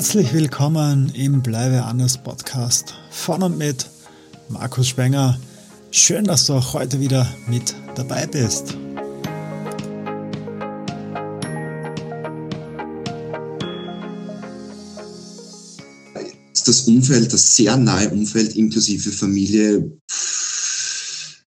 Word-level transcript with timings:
Herzlich 0.00 0.32
willkommen 0.32 1.12
im 1.14 1.42
Bleibe 1.42 1.82
anders 1.82 2.16
Podcast 2.16 2.94
von 3.10 3.42
und 3.42 3.58
mit 3.58 3.90
Markus 4.48 4.88
Spenger. 4.88 5.38
Schön, 5.90 6.24
dass 6.24 6.46
du 6.46 6.54
auch 6.54 6.72
heute 6.72 7.00
wieder 7.00 7.30
mit 7.46 7.74
dabei 7.96 8.26
bist. 8.26 8.78
Das 16.64 16.80
Umfeld, 16.88 17.30
das 17.30 17.56
sehr 17.56 17.76
nahe 17.76 18.08
Umfeld 18.08 18.56
inklusive 18.56 19.12
Familie, 19.12 20.00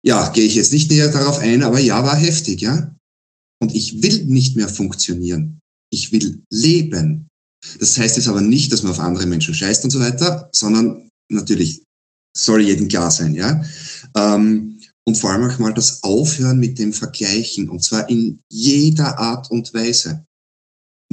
ja, 0.03 0.31
gehe 0.31 0.45
ich 0.45 0.55
jetzt 0.55 0.73
nicht 0.73 0.91
näher 0.91 1.13
darauf 1.13 1.41
ein, 1.41 1.63
aber 1.63 1.79
ja, 1.79 2.03
war 2.03 2.17
heftig, 2.17 2.63
ja. 2.63 2.97
Und 3.63 3.75
ich 3.75 4.03
will 4.03 4.25
nicht 4.25 4.57
mehr 4.57 4.71
funktionieren. 4.71 5.61
Ich 5.91 6.11
will 6.11 6.43
leben. 6.49 7.30
Das 7.79 7.99
heißt 7.99 8.17
jetzt 8.17 8.29
aber 8.29 8.41
nicht, 8.41 8.73
dass 8.73 8.83
man 8.83 8.93
auf 8.93 9.01
andere 9.01 9.27
Menschen 9.27 9.55
scheißt 9.55 9.85
und 9.85 9.91
so 9.91 10.01
weiter, 10.01 10.49
sondern 10.53 11.11
natürlich 11.29 11.83
soll 12.37 12.63
jedem 12.63 12.89
klar 12.89 13.11
sein, 13.11 13.35
ja. 13.35 13.63
Ähm, 14.17 14.79
und 15.05 15.17
vor 15.17 15.31
allem 15.31 15.51
auch 15.51 15.59
mal 15.59 15.75
das 15.75 16.03
Aufhören 16.03 16.59
mit 16.59 16.79
dem 16.79 16.93
Vergleichen 16.93 17.69
und 17.69 17.83
zwar 17.83 18.09
in 18.09 18.41
jeder 18.49 19.19
Art 19.19 19.51
und 19.51 19.73
Weise. 19.75 20.25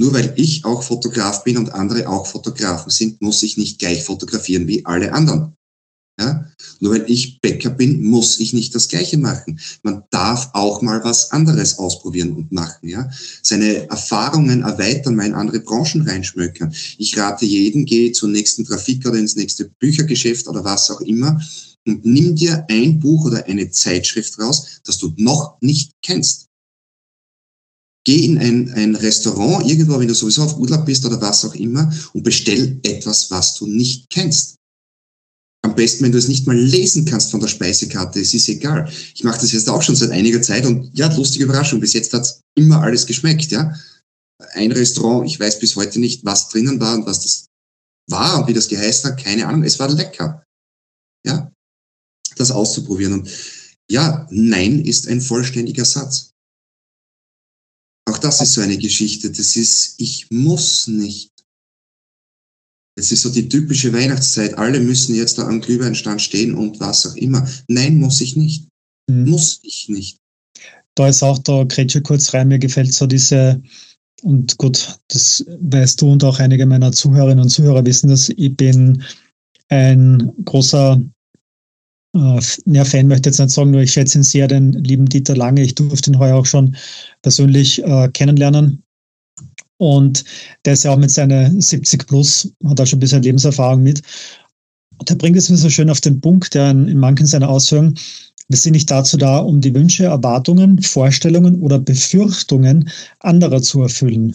Nur 0.00 0.12
weil 0.12 0.32
ich 0.36 0.64
auch 0.64 0.82
Fotograf 0.84 1.42
bin 1.42 1.56
und 1.56 1.72
andere 1.72 2.08
auch 2.08 2.26
Fotografen 2.26 2.90
sind, 2.90 3.20
muss 3.20 3.42
ich 3.42 3.56
nicht 3.56 3.80
gleich 3.80 4.04
fotografieren 4.04 4.68
wie 4.68 4.86
alle 4.86 5.12
anderen. 5.12 5.54
Ja? 6.18 6.46
Nur 6.80 6.92
weil 6.92 7.04
ich 7.08 7.40
Bäcker 7.40 7.70
bin, 7.70 8.02
muss 8.02 8.40
ich 8.40 8.52
nicht 8.52 8.74
das 8.74 8.88
Gleiche 8.88 9.18
machen. 9.18 9.60
Man 9.82 10.02
darf 10.10 10.50
auch 10.52 10.82
mal 10.82 11.02
was 11.04 11.30
anderes 11.30 11.78
ausprobieren 11.78 12.32
und 12.32 12.52
machen. 12.52 12.88
Ja? 12.88 13.08
Seine 13.42 13.88
Erfahrungen 13.88 14.62
erweitern, 14.62 15.16
mal 15.16 15.26
in 15.26 15.34
andere 15.34 15.60
Branchen 15.60 16.02
reinschmökern. 16.02 16.72
Ich 16.98 17.16
rate 17.18 17.46
jeden, 17.46 17.84
geh 17.84 18.12
zum 18.12 18.32
nächsten 18.32 18.64
Trafik 18.64 19.06
oder 19.06 19.18
ins 19.18 19.36
nächste 19.36 19.70
Büchergeschäft 19.78 20.48
oder 20.48 20.64
was 20.64 20.90
auch 20.90 21.00
immer 21.00 21.40
und 21.88 22.04
nimm 22.04 22.36
dir 22.36 22.64
ein 22.68 22.98
Buch 22.98 23.26
oder 23.26 23.46
eine 23.46 23.70
Zeitschrift 23.70 24.38
raus, 24.38 24.80
das 24.84 24.98
du 24.98 25.12
noch 25.16 25.56
nicht 25.60 25.92
kennst. 26.02 26.46
Geh 28.04 28.24
in 28.24 28.38
ein, 28.38 28.72
ein 28.72 28.94
Restaurant 28.94 29.68
irgendwo, 29.68 29.98
wenn 29.98 30.08
du 30.08 30.14
sowieso 30.14 30.42
auf 30.42 30.58
Urlaub 30.58 30.86
bist 30.86 31.04
oder 31.04 31.20
was 31.20 31.44
auch 31.44 31.54
immer 31.54 31.92
und 32.12 32.22
bestell 32.22 32.78
etwas, 32.82 33.30
was 33.30 33.54
du 33.54 33.66
nicht 33.66 34.08
kennst. 34.10 34.57
Am 35.62 35.74
besten, 35.74 36.04
wenn 36.04 36.12
du 36.12 36.18
es 36.18 36.28
nicht 36.28 36.46
mal 36.46 36.56
lesen 36.56 37.04
kannst 37.04 37.30
von 37.30 37.40
der 37.40 37.48
Speisekarte, 37.48 38.20
es 38.20 38.32
ist 38.32 38.48
egal. 38.48 38.90
Ich 39.14 39.24
mache 39.24 39.40
das 39.40 39.52
jetzt 39.52 39.68
auch 39.68 39.82
schon 39.82 39.96
seit 39.96 40.10
einiger 40.10 40.40
Zeit 40.40 40.64
und 40.64 40.96
ja, 40.96 41.12
lustige 41.14 41.44
Überraschung, 41.44 41.80
bis 41.80 41.94
jetzt 41.94 42.12
hat's 42.12 42.40
immer 42.54 42.80
alles 42.80 43.06
geschmeckt, 43.06 43.50
ja. 43.50 43.74
Ein 44.52 44.70
Restaurant, 44.70 45.26
ich 45.28 45.38
weiß 45.38 45.58
bis 45.58 45.74
heute 45.74 45.98
nicht, 45.98 46.24
was 46.24 46.48
drinnen 46.48 46.80
war 46.80 46.94
und 46.94 47.06
was 47.06 47.22
das 47.22 47.46
war 48.08 48.38
und 48.38 48.48
wie 48.48 48.52
das 48.52 48.68
geheißen 48.68 49.10
hat, 49.10 49.22
keine 49.22 49.46
Ahnung, 49.46 49.64
es 49.64 49.78
war 49.78 49.90
lecker. 49.90 50.44
Ja, 51.26 51.52
das 52.36 52.50
auszuprobieren. 52.50 53.14
Und 53.14 53.30
ja, 53.90 54.26
Nein 54.30 54.84
ist 54.84 55.08
ein 55.08 55.20
vollständiger 55.20 55.84
Satz. 55.84 56.32
Auch 58.08 58.18
das 58.18 58.40
ist 58.40 58.54
so 58.54 58.60
eine 58.60 58.78
Geschichte. 58.78 59.30
Das 59.30 59.56
ist, 59.56 59.94
ich 59.98 60.30
muss 60.30 60.86
nicht. 60.86 61.30
Es 62.98 63.12
ist 63.12 63.22
so 63.22 63.30
die 63.30 63.48
typische 63.48 63.92
Weihnachtszeit. 63.92 64.58
Alle 64.58 64.80
müssen 64.80 65.14
jetzt 65.14 65.38
da 65.38 65.46
am 65.46 65.60
Glühweinstand 65.60 66.20
stehen 66.20 66.54
und 66.54 66.80
was 66.80 67.06
auch 67.06 67.14
immer. 67.14 67.48
Nein, 67.68 67.98
muss 67.98 68.20
ich 68.20 68.34
nicht. 68.36 68.66
Mhm. 69.08 69.30
Muss 69.30 69.60
ich 69.62 69.88
nicht. 69.88 70.18
Da 70.96 71.08
ist 71.08 71.22
auch, 71.22 71.38
da 71.38 71.62
Grätsche 71.62 72.02
kurz 72.02 72.34
rein, 72.34 72.48
mir 72.48 72.58
gefällt 72.58 72.92
so 72.92 73.06
diese, 73.06 73.62
und 74.22 74.58
gut, 74.58 74.98
das 75.08 75.46
weißt 75.60 76.02
du 76.02 76.10
und 76.10 76.24
auch 76.24 76.40
einige 76.40 76.66
meiner 76.66 76.90
Zuhörerinnen 76.90 77.44
und 77.44 77.50
Zuhörer 77.50 77.86
wissen 77.86 78.10
das, 78.10 78.30
ich 78.30 78.56
bin 78.56 79.04
ein 79.68 80.32
großer 80.44 81.00
äh, 82.16 82.40
ja, 82.66 82.84
Fan 82.84 83.06
möchte 83.06 83.28
ich 83.28 83.34
jetzt 83.34 83.38
nicht 83.38 83.54
sagen, 83.54 83.70
nur 83.70 83.82
ich 83.82 83.92
schätze 83.92 84.18
ihn 84.18 84.24
sehr, 84.24 84.48
den 84.48 84.72
lieben 84.72 85.06
Dieter 85.06 85.36
Lange. 85.36 85.62
Ich 85.62 85.76
durfte 85.76 86.10
ihn 86.10 86.18
heuer 86.18 86.36
auch 86.36 86.46
schon 86.46 86.76
persönlich 87.22 87.82
äh, 87.84 88.08
kennenlernen. 88.08 88.82
Und 89.78 90.24
der 90.64 90.74
ist 90.74 90.84
ja 90.84 90.92
auch 90.92 90.98
mit 90.98 91.10
seiner 91.10 91.50
70 91.50 92.06
plus, 92.06 92.52
hat 92.66 92.80
auch 92.80 92.86
schon 92.86 92.98
ein 92.98 93.00
bisschen 93.00 93.22
Lebenserfahrung 93.22 93.82
mit. 93.82 94.02
Und 94.98 95.08
er 95.08 95.16
bringt 95.16 95.36
es 95.36 95.48
mir 95.48 95.56
so 95.56 95.70
schön 95.70 95.90
auf 95.90 96.00
den 96.00 96.20
Punkt, 96.20 96.54
der 96.54 96.70
in, 96.70 96.88
in 96.88 96.98
manchen 96.98 97.26
seiner 97.26 97.48
Ausführungen, 97.48 97.94
wir 98.48 98.58
sind 98.58 98.72
nicht 98.72 98.90
dazu 98.90 99.16
da, 99.16 99.38
um 99.38 99.60
die 99.60 99.74
Wünsche, 99.74 100.04
Erwartungen, 100.04 100.80
Vorstellungen 100.80 101.60
oder 101.60 101.78
Befürchtungen 101.78 102.88
anderer 103.20 103.60
zu 103.62 103.82
erfüllen. 103.82 104.34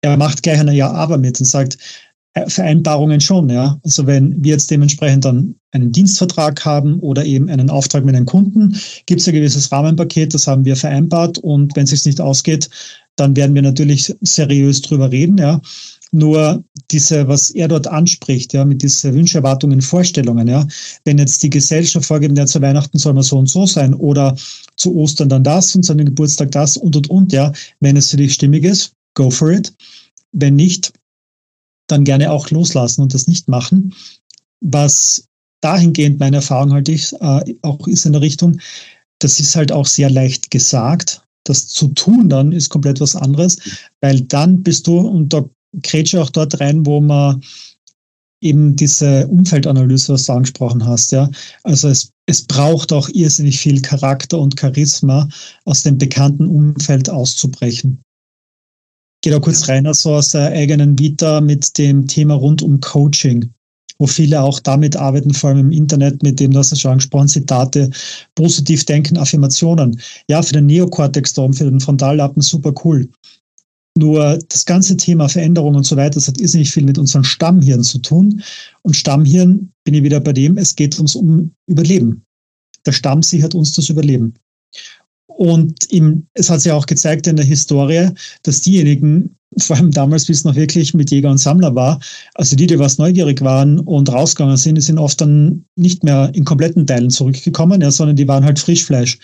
Er 0.00 0.16
macht 0.16 0.42
gleich 0.42 0.58
eine 0.58 0.74
Ja-Aber 0.74 1.18
mit 1.18 1.38
und 1.38 1.46
sagt, 1.46 1.76
äh, 2.36 2.48
Vereinbarungen 2.48 3.20
schon, 3.20 3.48
ja. 3.48 3.78
Also 3.82 4.06
wenn 4.06 4.42
wir 4.42 4.52
jetzt 4.52 4.70
dementsprechend 4.70 5.24
dann 5.24 5.54
einen 5.72 5.92
Dienstvertrag 5.92 6.64
haben 6.64 6.98
oder 7.00 7.24
eben 7.24 7.48
einen 7.48 7.70
Auftrag 7.70 8.04
mit 8.04 8.14
einem 8.14 8.26
Kunden, 8.26 8.76
gibt 9.06 9.20
es 9.20 9.28
ein 9.28 9.34
gewisses 9.34 9.70
Rahmenpaket, 9.70 10.34
das 10.34 10.46
haben 10.46 10.64
wir 10.64 10.76
vereinbart 10.76 11.38
und 11.38 11.74
wenn 11.76 11.84
es 11.84 11.90
sich 11.90 12.04
nicht 12.04 12.20
ausgeht, 12.20 12.70
dann 13.16 13.34
werden 13.34 13.54
wir 13.54 13.62
natürlich 13.62 14.14
seriös 14.20 14.82
drüber 14.82 15.10
reden, 15.10 15.38
ja. 15.38 15.60
Nur 16.12 16.62
diese, 16.92 17.26
was 17.26 17.50
er 17.50 17.66
dort 17.66 17.88
anspricht, 17.88 18.52
ja, 18.52 18.64
mit 18.64 18.80
diesen 18.82 19.12
Wünsche, 19.12 19.38
Erwartungen, 19.38 19.82
Vorstellungen, 19.82 20.46
ja, 20.46 20.66
wenn 21.04 21.18
jetzt 21.18 21.42
die 21.42 21.50
Gesellschaft 21.50 22.06
vorgibt, 22.06 22.38
ja, 22.38 22.46
zu 22.46 22.62
Weihnachten 22.62 22.98
soll 22.98 23.14
man 23.14 23.24
so 23.24 23.38
und 23.38 23.48
so 23.48 23.66
sein 23.66 23.92
oder 23.92 24.36
zu 24.76 24.94
Ostern 24.94 25.28
dann 25.28 25.42
das 25.42 25.74
und 25.74 25.82
zu 25.82 25.92
einem 25.92 26.06
Geburtstag 26.06 26.52
das 26.52 26.76
und 26.76 26.94
und 26.94 27.10
und, 27.10 27.32
ja, 27.32 27.52
wenn 27.80 27.96
es 27.96 28.10
für 28.10 28.18
dich 28.18 28.34
stimmig 28.34 28.64
ist, 28.64 28.92
go 29.14 29.30
for 29.30 29.50
it. 29.50 29.74
Wenn 30.32 30.54
nicht, 30.54 30.92
dann 31.88 32.04
gerne 32.04 32.30
auch 32.30 32.50
loslassen 32.50 33.02
und 33.02 33.14
das 33.14 33.26
nicht 33.26 33.48
machen. 33.48 33.94
Was 34.60 35.26
dahingehend 35.60 36.20
meine 36.20 36.36
Erfahrung 36.36 36.72
halt 36.72 36.88
ich, 36.88 37.12
äh, 37.14 37.54
auch 37.62 37.86
ist 37.88 38.06
in 38.06 38.12
der 38.12 38.20
Richtung, 38.20 38.58
das 39.18 39.40
ist 39.40 39.56
halt 39.56 39.72
auch 39.72 39.86
sehr 39.86 40.10
leicht 40.10 40.50
gesagt, 40.50 41.22
das 41.48 41.68
zu 41.68 41.88
tun 41.88 42.28
dann 42.28 42.52
ist 42.52 42.68
komplett 42.68 43.00
was 43.00 43.16
anderes, 43.16 43.58
weil 44.00 44.20
dann 44.22 44.62
bist 44.62 44.86
du, 44.86 44.98
und 44.98 45.32
da 45.32 45.44
grätsche 45.82 46.20
auch 46.22 46.30
dort 46.30 46.60
rein, 46.60 46.84
wo 46.86 47.00
man 47.00 47.42
eben 48.40 48.76
diese 48.76 49.26
Umfeldanalyse, 49.28 50.12
was 50.12 50.26
du 50.26 50.32
angesprochen 50.32 50.84
hast, 50.84 51.12
ja. 51.12 51.30
Also 51.62 51.88
es, 51.88 52.10
es 52.26 52.42
braucht 52.42 52.92
auch 52.92 53.08
irrsinnig 53.08 53.58
viel 53.58 53.80
Charakter 53.80 54.38
und 54.38 54.58
Charisma, 54.58 55.28
aus 55.64 55.82
dem 55.82 55.98
bekannten 55.98 56.46
Umfeld 56.46 57.08
auszubrechen. 57.08 58.00
Geht 59.22 59.34
auch 59.34 59.40
kurz 59.40 59.68
rein, 59.68 59.86
also 59.86 60.14
aus 60.14 60.30
der 60.30 60.50
eigenen 60.50 60.98
Vita 60.98 61.40
mit 61.40 61.76
dem 61.78 62.06
Thema 62.06 62.34
rund 62.34 62.62
um 62.62 62.80
Coaching 62.80 63.50
wo 63.98 64.06
viele 64.06 64.42
auch 64.42 64.60
damit 64.60 64.96
arbeiten, 64.96 65.32
vor 65.32 65.50
allem 65.50 65.60
im 65.60 65.72
Internet, 65.72 66.22
mit 66.22 66.40
dem, 66.40 66.52
du 66.52 66.58
hast 66.58 66.72
es 66.72 66.80
schon 66.80 66.92
angesprochen, 66.92 67.28
Zitate, 67.28 67.90
positiv 68.34 68.84
denken, 68.84 69.16
Affirmationen. 69.16 70.00
Ja, 70.28 70.42
für 70.42 70.52
den 70.52 70.66
Neokortex 70.66 71.32
da 71.32 71.50
für 71.52 71.64
den 71.64 71.80
Frontallappen 71.80 72.42
super 72.42 72.72
cool. 72.84 73.08
Nur 73.96 74.38
das 74.50 74.66
ganze 74.66 74.96
Thema 74.96 75.28
Veränderung 75.28 75.74
und 75.74 75.86
so 75.86 75.96
weiter, 75.96 76.16
das 76.16 76.28
hat 76.28 76.38
irrsinnig 76.38 76.70
viel 76.70 76.84
mit 76.84 76.98
unserem 76.98 77.24
Stammhirn 77.24 77.82
zu 77.82 77.98
tun. 77.98 78.42
Und 78.82 78.94
Stammhirn, 78.94 79.72
bin 79.84 79.94
ich 79.94 80.02
wieder 80.02 80.20
bei 80.20 80.34
dem, 80.34 80.58
es 80.58 80.76
geht 80.76 80.98
uns 80.98 81.14
um 81.14 81.52
Überleben. 81.66 82.22
Der 82.84 82.92
Stamm 82.92 83.22
sichert 83.22 83.54
uns 83.54 83.72
das 83.72 83.88
Überleben. 83.88 84.34
Und 85.26 85.90
im, 85.92 86.26
es 86.34 86.50
hat 86.50 86.60
sich 86.60 86.72
auch 86.72 86.86
gezeigt 86.86 87.26
in 87.26 87.36
der 87.36 87.44
Historie, 87.44 88.10
dass 88.42 88.62
diejenigen, 88.62 89.35
vor 89.58 89.76
allem 89.76 89.90
damals, 89.90 90.28
wie 90.28 90.32
es 90.32 90.44
noch 90.44 90.54
wirklich 90.54 90.92
mit 90.94 91.10
Jäger 91.10 91.30
und 91.30 91.38
Sammler 91.38 91.74
war, 91.74 92.00
also 92.34 92.56
die, 92.56 92.66
die 92.66 92.78
was 92.78 92.98
neugierig 92.98 93.40
waren 93.42 93.80
und 93.80 94.12
rausgegangen 94.12 94.56
sind, 94.56 94.74
die 94.74 94.82
sind 94.82 94.98
oft 94.98 95.20
dann 95.20 95.64
nicht 95.76 96.04
mehr 96.04 96.30
in 96.34 96.44
kompletten 96.44 96.86
Teilen 96.86 97.10
zurückgekommen, 97.10 97.80
ja, 97.80 97.90
sondern 97.90 98.16
die 98.16 98.28
waren 98.28 98.44
halt 98.44 98.58
Frischfleisch. 98.58 99.18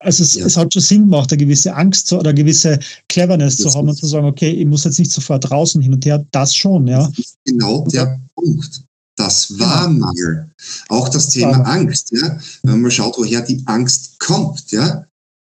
Also 0.00 0.24
es, 0.24 0.34
ja. 0.34 0.46
es 0.46 0.56
hat 0.56 0.72
schon 0.72 0.82
Sinn 0.82 1.02
gemacht, 1.02 1.30
eine 1.30 1.38
gewisse 1.38 1.74
Angst 1.74 2.08
zu, 2.08 2.18
oder 2.18 2.30
eine 2.30 2.38
gewisse 2.38 2.78
Cleverness 3.08 3.56
das 3.56 3.72
zu 3.72 3.78
haben 3.78 3.88
und 3.88 3.96
zu 3.96 4.06
sagen, 4.06 4.26
okay, 4.26 4.50
ich 4.50 4.66
muss 4.66 4.84
jetzt 4.84 4.98
nicht 4.98 5.12
sofort 5.12 5.48
draußen 5.48 5.80
hin 5.80 5.94
und 5.94 6.04
her, 6.04 6.24
das 6.32 6.54
schon, 6.54 6.88
ja. 6.88 7.06
Das 7.06 7.18
ist 7.18 7.38
genau 7.44 7.86
der 7.86 8.20
Punkt. 8.34 8.82
Das 9.16 9.58
war 9.58 9.86
genau. 9.86 10.06
Mangel. 10.06 10.50
Auch 10.88 11.08
das 11.08 11.28
Thema 11.28 11.60
Angst, 11.60 12.10
ja. 12.12 12.38
Wenn 12.62 12.80
man 12.80 12.90
schaut, 12.90 13.16
woher 13.18 13.42
die 13.42 13.62
Angst 13.66 14.18
kommt, 14.18 14.72
ja. 14.72 15.06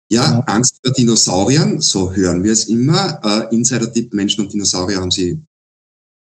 Ja, 0.09 0.31
genau. 0.31 0.45
Angst 0.47 0.81
vor 0.85 0.93
Dinosauriern, 0.93 1.81
so 1.81 2.13
hören 2.13 2.45
wir 2.45 2.53
es 2.53 2.65
immer. 2.65 3.21
Äh, 3.25 3.55
Insider-Tipp, 3.55 4.15
Menschen 4.15 4.45
und 4.45 4.53
Dinosaurier 4.53 5.01
haben 5.01 5.11
sie 5.11 5.43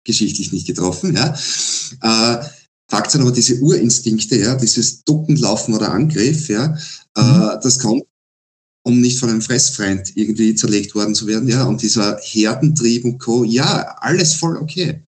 geschichtlich 0.05 0.53
nicht 0.53 0.67
getroffen. 0.67 1.15
Ja. 1.15 1.35
Äh, 2.03 2.44
Fakt 2.88 3.11
sind 3.11 3.23
aber 3.23 3.33
diese 3.33 3.61
Urinstinkte, 3.61 4.37
ja, 4.37 4.55
dieses 4.55 5.03
Ducken, 5.03 5.37
Laufen 5.37 5.75
oder 5.75 5.91
Angriff, 5.91 6.49
ja, 6.49 6.77
äh, 7.17 7.23
mhm. 7.23 7.43
äh, 7.43 7.59
das 7.61 7.81
kommt, 7.81 8.05
um 8.85 9.00
nicht 9.00 9.19
von 9.19 9.29
einem 9.29 9.43
Fressfeind 9.43 10.17
irgendwie 10.17 10.55
zerlegt 10.55 10.94
worden 10.94 11.15
zu 11.15 11.27
werden, 11.27 11.49
ja, 11.49 11.65
und 11.65 11.82
dieser 11.82 12.19
Herdentrieb 12.23 13.05
und 13.05 13.19
Co., 13.19 13.43
ja, 13.43 13.97
alles 14.00 14.35
voll 14.35 14.56
okay. 14.56 15.03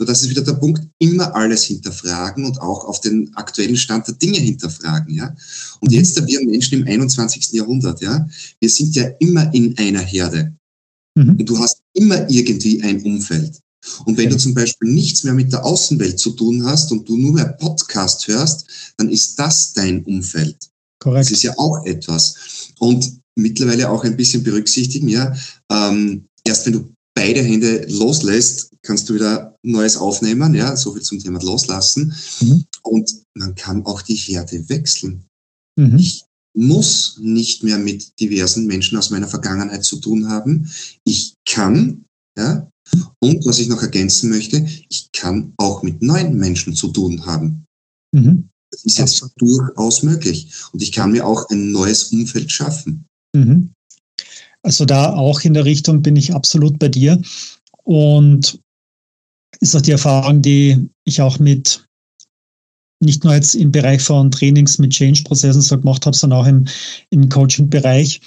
Nur 0.00 0.06
das 0.06 0.22
ist 0.22 0.30
wieder 0.30 0.40
der 0.40 0.54
Punkt, 0.54 0.88
immer 0.98 1.36
alles 1.36 1.64
hinterfragen 1.64 2.46
und 2.46 2.58
auch 2.62 2.86
auf 2.86 3.02
den 3.02 3.36
aktuellen 3.36 3.76
Stand 3.76 4.08
der 4.08 4.14
Dinge 4.14 4.38
hinterfragen, 4.38 5.14
ja. 5.14 5.36
Und 5.80 5.92
jetzt 5.92 6.16
da 6.16 6.26
wir 6.26 6.42
Menschen 6.42 6.80
im 6.80 6.86
21. 6.86 7.52
Jahrhundert, 7.52 8.00
ja, 8.00 8.26
wir 8.60 8.70
sind 8.70 8.96
ja 8.96 9.04
immer 9.18 9.52
in 9.52 9.76
einer 9.76 10.00
Herde. 10.00 10.56
Mhm. 11.14 11.36
Und 11.36 11.46
du 11.46 11.58
hast 11.58 11.82
immer 11.92 12.30
irgendwie 12.30 12.82
ein 12.82 13.02
Umfeld. 13.02 13.60
Und 14.06 14.16
wenn 14.16 14.30
du 14.30 14.38
zum 14.38 14.54
Beispiel 14.54 14.90
nichts 14.90 15.22
mehr 15.22 15.34
mit 15.34 15.52
der 15.52 15.66
Außenwelt 15.66 16.18
zu 16.18 16.30
tun 16.30 16.64
hast 16.64 16.90
und 16.92 17.06
du 17.06 17.18
nur 17.18 17.34
mehr 17.34 17.52
Podcast 17.60 18.26
hörst, 18.26 18.94
dann 18.96 19.10
ist 19.10 19.38
das 19.38 19.74
dein 19.74 20.02
Umfeld. 20.04 20.56
Korrekt. 20.98 21.26
Das 21.26 21.32
ist 21.32 21.42
ja 21.42 21.52
auch 21.58 21.84
etwas. 21.84 22.72
Und 22.78 23.20
mittlerweile 23.34 23.90
auch 23.90 24.02
ein 24.04 24.16
bisschen 24.16 24.42
berücksichtigen, 24.42 25.08
ja, 25.08 25.34
ähm, 25.70 26.24
erst 26.42 26.64
wenn 26.64 26.72
du 26.72 26.90
beide 27.20 27.42
Hände 27.42 27.84
loslässt, 27.90 28.70
kannst 28.80 29.06
du 29.08 29.14
wieder 29.14 29.54
Neues 29.62 29.98
aufnehmen, 29.98 30.54
ja, 30.54 30.74
so 30.74 30.94
viel 30.94 31.02
zum 31.02 31.18
Thema 31.18 31.38
loslassen. 31.42 32.14
Mhm. 32.40 32.64
Und 32.82 33.10
man 33.34 33.54
kann 33.54 33.84
auch 33.84 34.00
die 34.00 34.14
Herde 34.14 34.66
wechseln. 34.70 35.26
Mhm. 35.78 35.98
Ich 35.98 36.24
muss 36.56 37.18
nicht 37.20 37.62
mehr 37.62 37.78
mit 37.78 38.18
diversen 38.18 38.66
Menschen 38.66 38.96
aus 38.96 39.10
meiner 39.10 39.28
Vergangenheit 39.28 39.84
zu 39.84 39.96
tun 39.96 40.30
haben. 40.30 40.70
Ich 41.04 41.34
kann, 41.46 42.06
ja, 42.38 42.66
und 43.22 43.44
was 43.44 43.58
ich 43.58 43.68
noch 43.68 43.82
ergänzen 43.82 44.30
möchte, 44.30 44.66
ich 44.88 45.12
kann 45.12 45.52
auch 45.58 45.82
mit 45.82 46.00
neuen 46.00 46.38
Menschen 46.38 46.74
zu 46.74 46.88
tun 46.88 47.26
haben. 47.26 47.66
Mhm. 48.12 48.48
Das 48.72 48.84
ist 48.84 48.98
jetzt 48.98 49.30
durchaus 49.36 50.02
möglich. 50.02 50.54
Und 50.72 50.80
ich 50.80 50.90
kann 50.90 51.12
mir 51.12 51.26
auch 51.26 51.50
ein 51.50 51.70
neues 51.70 52.04
Umfeld 52.04 52.50
schaffen. 52.50 53.04
Mhm. 53.36 53.72
Also 54.62 54.84
da 54.84 55.14
auch 55.14 55.40
in 55.40 55.54
der 55.54 55.64
Richtung 55.64 56.02
bin 56.02 56.16
ich 56.16 56.34
absolut 56.34 56.78
bei 56.78 56.88
dir. 56.88 57.20
Und 57.84 58.60
ist 59.60 59.74
auch 59.74 59.80
die 59.80 59.92
Erfahrung, 59.92 60.42
die 60.42 60.88
ich 61.04 61.20
auch 61.20 61.38
mit 61.38 61.86
nicht 63.02 63.24
nur 63.24 63.34
jetzt 63.34 63.54
im 63.54 63.72
Bereich 63.72 64.02
von 64.02 64.30
Trainings 64.30 64.78
mit 64.78 64.92
Change-Prozessen 64.92 65.62
so 65.62 65.78
gemacht 65.78 66.04
habe, 66.04 66.16
sondern 66.16 66.40
auch 66.40 66.46
im, 66.46 66.66
im 67.08 67.28
Coaching-Bereich 67.28 68.20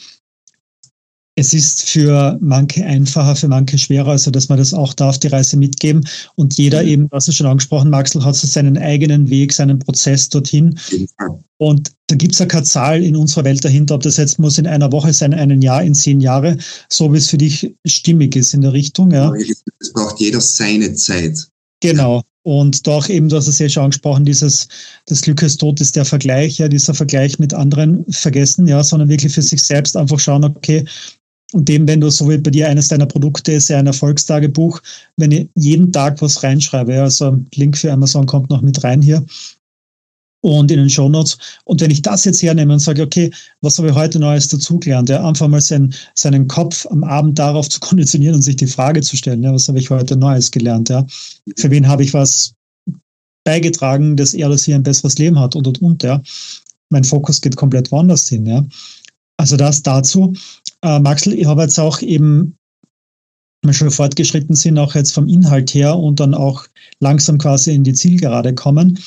es 1.36 1.54
ist 1.54 1.90
für 1.90 2.38
manche 2.42 2.86
einfacher, 2.86 3.36
für 3.36 3.48
manche 3.48 3.78
schwerer, 3.78 4.12
also 4.12 4.30
dass 4.30 4.50
man 4.50 4.60
das 4.60 4.74
auch 4.74 4.94
da 4.94 5.10
auf 5.10 5.20
die 5.20 5.28
Reise 5.28 5.58
mitgeben. 5.58 6.08
Und 6.36 6.58
jeder 6.58 6.84
mhm. 6.84 6.90
eben, 6.90 7.08
was 7.10 7.26
du 7.26 7.32
schon 7.32 7.48
angesprochen, 7.48 7.90
Maxel, 7.90 8.24
hat 8.24 8.36
so 8.36 8.46
seinen 8.46 8.78
eigenen 8.78 9.30
Weg, 9.30 9.52
seinen 9.52 9.80
Prozess 9.80 10.30
dorthin. 10.30 10.78
Und 11.58 11.92
da 12.08 12.16
gibt 12.16 12.34
es 12.34 12.40
ja 12.40 12.46
keine 12.46 12.64
Zahl 12.64 13.04
in 13.04 13.16
unserer 13.16 13.46
Welt 13.46 13.66
dahinter, 13.66 13.96
ob 13.96 14.04
das 14.04 14.18
jetzt 14.18 14.38
muss 14.38 14.60
in 14.60 14.68
einer 14.68 14.92
Woche 14.92 15.14
sein, 15.14 15.34
einen 15.34 15.62
Jahr, 15.62 15.82
in 15.82 15.96
zehn 15.96 16.22
Jahre, 16.22 16.58
so 16.90 17.12
wie 17.12 17.18
es 17.18 17.30
für 17.30 17.38
dich 17.38 17.74
stimmig 17.86 18.36
ist 18.36 18.54
in 18.54 18.62
der 18.62 18.74
Richtung. 18.74 19.12
Ja. 19.12 19.34
Es 19.34 19.94
braucht 19.94 20.20
jeder 20.20 20.42
seine 20.42 20.94
Zeit. 20.94 21.48
Genau. 21.82 22.22
Und 22.46 22.86
doch 22.86 23.08
eben, 23.08 23.30
du 23.30 23.38
hast 23.38 23.48
es 23.48 23.60
ja 23.60 23.70
schon 23.70 23.86
angesprochen, 23.86 24.26
dieses, 24.26 24.68
das 25.06 25.22
Glück 25.22 25.42
ist 25.42 25.58
tot 25.58 25.80
ist 25.80 25.96
der 25.96 26.04
Vergleich, 26.04 26.58
ja, 26.58 26.68
dieser 26.68 26.94
Vergleich 26.94 27.40
mit 27.40 27.54
anderen 27.54 28.06
vergessen, 28.12 28.68
ja, 28.68 28.84
sondern 28.84 29.08
wirklich 29.08 29.34
für 29.34 29.42
sich 29.42 29.64
selbst 29.64 29.96
einfach 29.96 30.20
schauen, 30.20 30.44
okay, 30.44 30.84
und 31.54 31.70
dem, 31.70 31.88
wenn 31.88 32.02
du 32.02 32.10
so 32.10 32.30
wie 32.30 32.38
bei 32.38 32.52
dir 32.52 32.68
eines 32.68 32.88
deiner 32.88 33.06
Produkte 33.06 33.52
ist 33.52 33.70
ja 33.70 33.80
ein 33.80 33.88
Erfolgstagebuch, 33.88 34.82
wenn 35.18 35.32
ich 35.32 35.50
jeden 35.56 35.92
Tag 35.92 36.22
was 36.22 36.44
reinschreibe, 36.44 37.02
also 37.02 37.38
Link 37.56 37.78
für 37.78 37.92
Amazon 37.92 38.26
kommt 38.26 38.50
noch 38.50 38.62
mit 38.62 38.84
rein 38.84 39.02
hier 39.02 39.24
und 40.44 40.70
in 40.72 40.78
den 40.78 40.90
Show 40.90 41.08
Notes. 41.08 41.38
Und 41.64 41.80
wenn 41.82 41.90
ich 41.90 42.02
das 42.02 42.26
jetzt 42.26 42.44
hernehme 42.44 42.74
und 42.74 42.80
sage, 42.80 43.02
okay, 43.02 43.32
was 43.62 43.78
habe 43.78 43.90
ich 43.90 43.96
heute 43.96 44.20
Neues 44.20 44.50
dazugelernt? 44.50 45.10
Ja, 45.10 45.26
einfach 45.26 45.48
mal 45.48 45.62
seinen, 45.62 45.94
seinen 46.16 46.48
Kopf 46.48 46.86
am 46.88 47.04
Abend 47.04 47.40
darauf 47.40 47.70
zu 47.70 47.80
konditionieren 47.82 48.36
und 48.36 48.42
sich 48.42 48.58
die 48.58 48.68
Frage 48.68 49.02
zu 49.02 49.16
stellen, 49.16 49.42
ja, 49.42 49.54
was 49.54 49.68
habe 49.68 49.80
ich 49.80 49.90
heute 49.90 50.18
Neues 50.18 50.52
gelernt? 50.52 50.90
Ja, 50.90 51.06
für 51.58 51.72
wen 51.72 51.88
habe 51.88 52.04
ich 52.04 52.14
was 52.14 52.54
beigetragen, 53.46 54.18
dass 54.18 54.34
er 54.34 54.50
das 54.50 54.66
hier 54.66 54.76
ein 54.76 54.84
besseres 54.84 55.18
Leben 55.18 55.40
hat 55.40 55.56
und 55.56 55.68
und 55.68 55.82
und, 55.82 56.04
ja. 56.04 56.22
Mein 56.90 57.04
Fokus 57.04 57.42
geht 57.42 57.56
komplett 57.56 57.92
woanders 57.92 58.28
hin, 58.28 58.46
ja. 58.46 58.66
Also 59.38 59.58
das 59.58 59.82
dazu. 59.82 60.34
Äh, 60.84 61.00
Maxel, 61.00 61.34
ich 61.34 61.46
habe 61.46 61.64
jetzt 61.64 61.80
auch 61.80 62.02
eben, 62.02 62.58
wenn 63.62 63.70
wir 63.70 63.74
schon 63.74 63.90
fortgeschritten 63.90 64.56
sind, 64.56 64.78
auch 64.78 64.94
jetzt 64.96 65.14
vom 65.14 65.28
Inhalt 65.28 65.74
her 65.74 65.98
und 65.98 66.20
dann 66.20 66.34
auch 66.34 66.66
langsam 67.00 67.38
quasi 67.38 67.74
in 67.74 67.84
die 67.84 67.94
Zielgerade 67.94 68.54
kommen. 68.54 69.00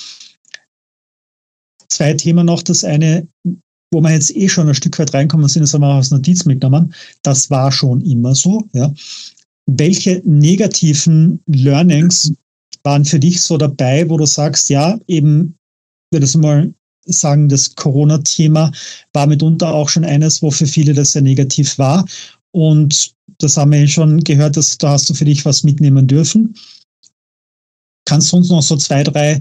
Zwei 1.88 2.14
Themen 2.14 2.46
noch. 2.46 2.62
Das 2.62 2.82
eine, 2.82 3.28
wo 3.92 4.00
wir 4.00 4.10
jetzt 4.10 4.34
eh 4.34 4.48
schon 4.48 4.68
ein 4.68 4.74
Stück 4.74 4.98
weit 4.98 5.14
reinkommen 5.14 5.48
sind, 5.48 5.62
das 5.62 5.74
haben 5.74 5.82
wir 5.82 5.88
auch 5.88 5.96
als 5.96 6.10
Notiz 6.10 6.46
mitgenommen. 6.46 6.94
Das 7.22 7.50
war 7.50 7.70
schon 7.70 8.00
immer 8.00 8.34
so. 8.34 8.66
Ja. 8.72 8.92
Welche 9.66 10.22
negativen 10.24 11.40
Learnings 11.46 12.32
waren 12.84 13.04
für 13.04 13.20
dich 13.20 13.42
so 13.42 13.58
dabei, 13.58 14.08
wo 14.08 14.16
du 14.16 14.26
sagst, 14.26 14.70
ja, 14.70 14.98
eben, 15.08 15.56
wir 16.10 16.20
das 16.20 16.36
mal 16.36 16.72
sagen, 17.06 17.48
das 17.48 17.74
Corona-Thema 17.74 18.72
war 19.12 19.26
mitunter 19.26 19.72
auch 19.72 19.88
schon 19.88 20.04
eines, 20.04 20.42
wo 20.42 20.50
für 20.50 20.66
viele 20.66 20.94
das 20.94 21.12
sehr 21.12 21.22
negativ 21.22 21.78
war. 21.78 22.04
Und 22.52 23.14
das 23.38 23.56
haben 23.56 23.72
wir 23.72 23.80
ja 23.80 23.86
schon 23.86 24.22
gehört, 24.24 24.56
dass 24.56 24.78
da 24.78 24.90
hast 24.90 25.08
du 25.08 25.14
für 25.14 25.24
dich 25.24 25.44
was 25.44 25.62
mitnehmen 25.62 26.06
dürfen. 26.06 26.54
Kannst 28.06 28.32
du 28.32 28.36
uns 28.36 28.50
noch 28.50 28.62
so 28.62 28.76
zwei, 28.76 29.02
drei 29.02 29.40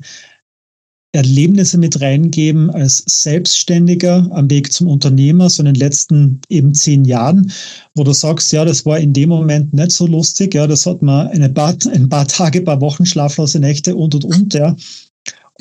Erlebnisse 1.16 1.78
mit 1.78 2.02
reingeben 2.02 2.70
als 2.70 3.04
Selbstständiger 3.08 4.28
am 4.32 4.50
Weg 4.50 4.74
zum 4.74 4.88
Unternehmer, 4.88 5.50
so 5.50 5.62
in 5.62 5.68
den 5.68 5.76
letzten 5.76 6.42
eben 6.50 6.74
zehn 6.74 7.06
Jahren, 7.06 7.52
wo 7.96 8.04
du 8.04 8.12
sagst, 8.12 8.52
ja, 8.52 8.66
das 8.66 8.86
war 8.86 9.00
in 9.00 9.14
dem 9.14 9.30
Moment 9.30 9.74
nicht 9.74 9.92
so 9.92 10.08
lustig, 10.08 10.54
ja, 10.54 10.68
das 10.68 10.86
hat 10.86 11.02
man 11.02 11.28
eine 11.28 11.50
paar, 11.50 11.74
ein 11.94 12.10
paar 12.10 12.28
Tage, 12.28 12.60
ein 12.60 12.66
paar 12.66 12.82
Wochen 12.82 13.06
schlaflose 13.06 13.60
Nächte 13.60 13.96
und 13.96 14.14
und 14.14 14.26
und, 14.26 14.54
ja. 14.54 14.76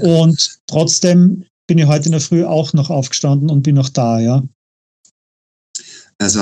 Und 0.01 0.59
trotzdem 0.67 1.45
bin 1.67 1.79
ich 1.79 1.87
heute 1.87 2.07
in 2.07 2.13
der 2.13 2.21
Früh 2.21 2.45
auch 2.45 2.73
noch 2.73 2.91
aufgestanden 2.91 3.51
und 3.51 3.63
bin 3.63 3.75
noch 3.75 3.89
da, 3.89 4.21
ja. 4.21 4.43
Also, 6.19 6.41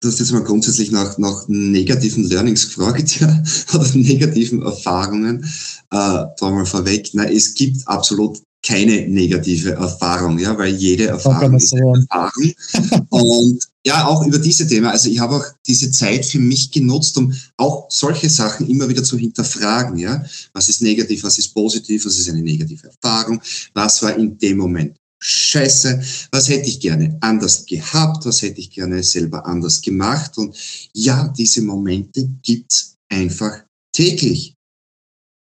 du 0.00 0.08
hast 0.08 0.18
jetzt 0.18 0.32
mal 0.32 0.42
grundsätzlich 0.42 0.90
nach, 0.90 1.18
nach 1.18 1.44
negativen 1.48 2.24
Learnings 2.24 2.66
gefragt, 2.66 3.20
ja, 3.20 3.42
oder 3.74 3.88
negativen 3.94 4.62
Erfahrungen. 4.62 5.44
Äh, 5.90 6.24
da 6.38 6.50
mal 6.50 6.66
vorweg, 6.66 7.10
na, 7.12 7.24
es 7.24 7.54
gibt 7.54 7.86
absolut 7.86 8.42
keine 8.64 9.08
negative 9.08 9.72
Erfahrung, 9.72 10.38
ja, 10.38 10.56
weil 10.58 10.74
jede 10.74 11.06
Erfahrung 11.06 11.54
ist 11.54 11.72
eine 11.74 12.06
Erfahrung. 12.10 12.52
Und 13.10 13.68
ja, 13.86 14.06
auch 14.06 14.26
über 14.26 14.38
diese 14.38 14.66
Themen. 14.66 14.86
Also 14.86 15.08
ich 15.08 15.18
habe 15.18 15.36
auch 15.36 15.44
diese 15.66 15.90
Zeit 15.90 16.26
für 16.26 16.40
mich 16.40 16.70
genutzt, 16.70 17.16
um 17.16 17.32
auch 17.56 17.86
solche 17.88 18.28
Sachen 18.28 18.68
immer 18.68 18.88
wieder 18.88 19.04
zu 19.04 19.16
hinterfragen, 19.16 19.96
ja. 19.98 20.22
Was 20.52 20.68
ist 20.68 20.82
negativ, 20.82 21.22
was 21.22 21.38
ist 21.38 21.54
positiv, 21.54 22.04
was 22.04 22.18
ist 22.18 22.28
eine 22.28 22.42
negative 22.42 22.88
Erfahrung, 22.88 23.40
was 23.74 24.02
war 24.02 24.16
in 24.16 24.36
dem 24.38 24.58
Moment 24.58 24.96
scheiße, 25.20 26.00
was 26.30 26.48
hätte 26.48 26.68
ich 26.68 26.80
gerne 26.80 27.16
anders 27.20 27.66
gehabt, 27.66 28.24
was 28.24 28.42
hätte 28.42 28.60
ich 28.60 28.70
gerne 28.70 29.02
selber 29.02 29.46
anders 29.46 29.80
gemacht. 29.82 30.38
Und 30.38 30.56
ja, 30.92 31.28
diese 31.36 31.62
Momente 31.62 32.28
gibt's 32.42 32.94
einfach 33.08 33.64
täglich. 33.92 34.54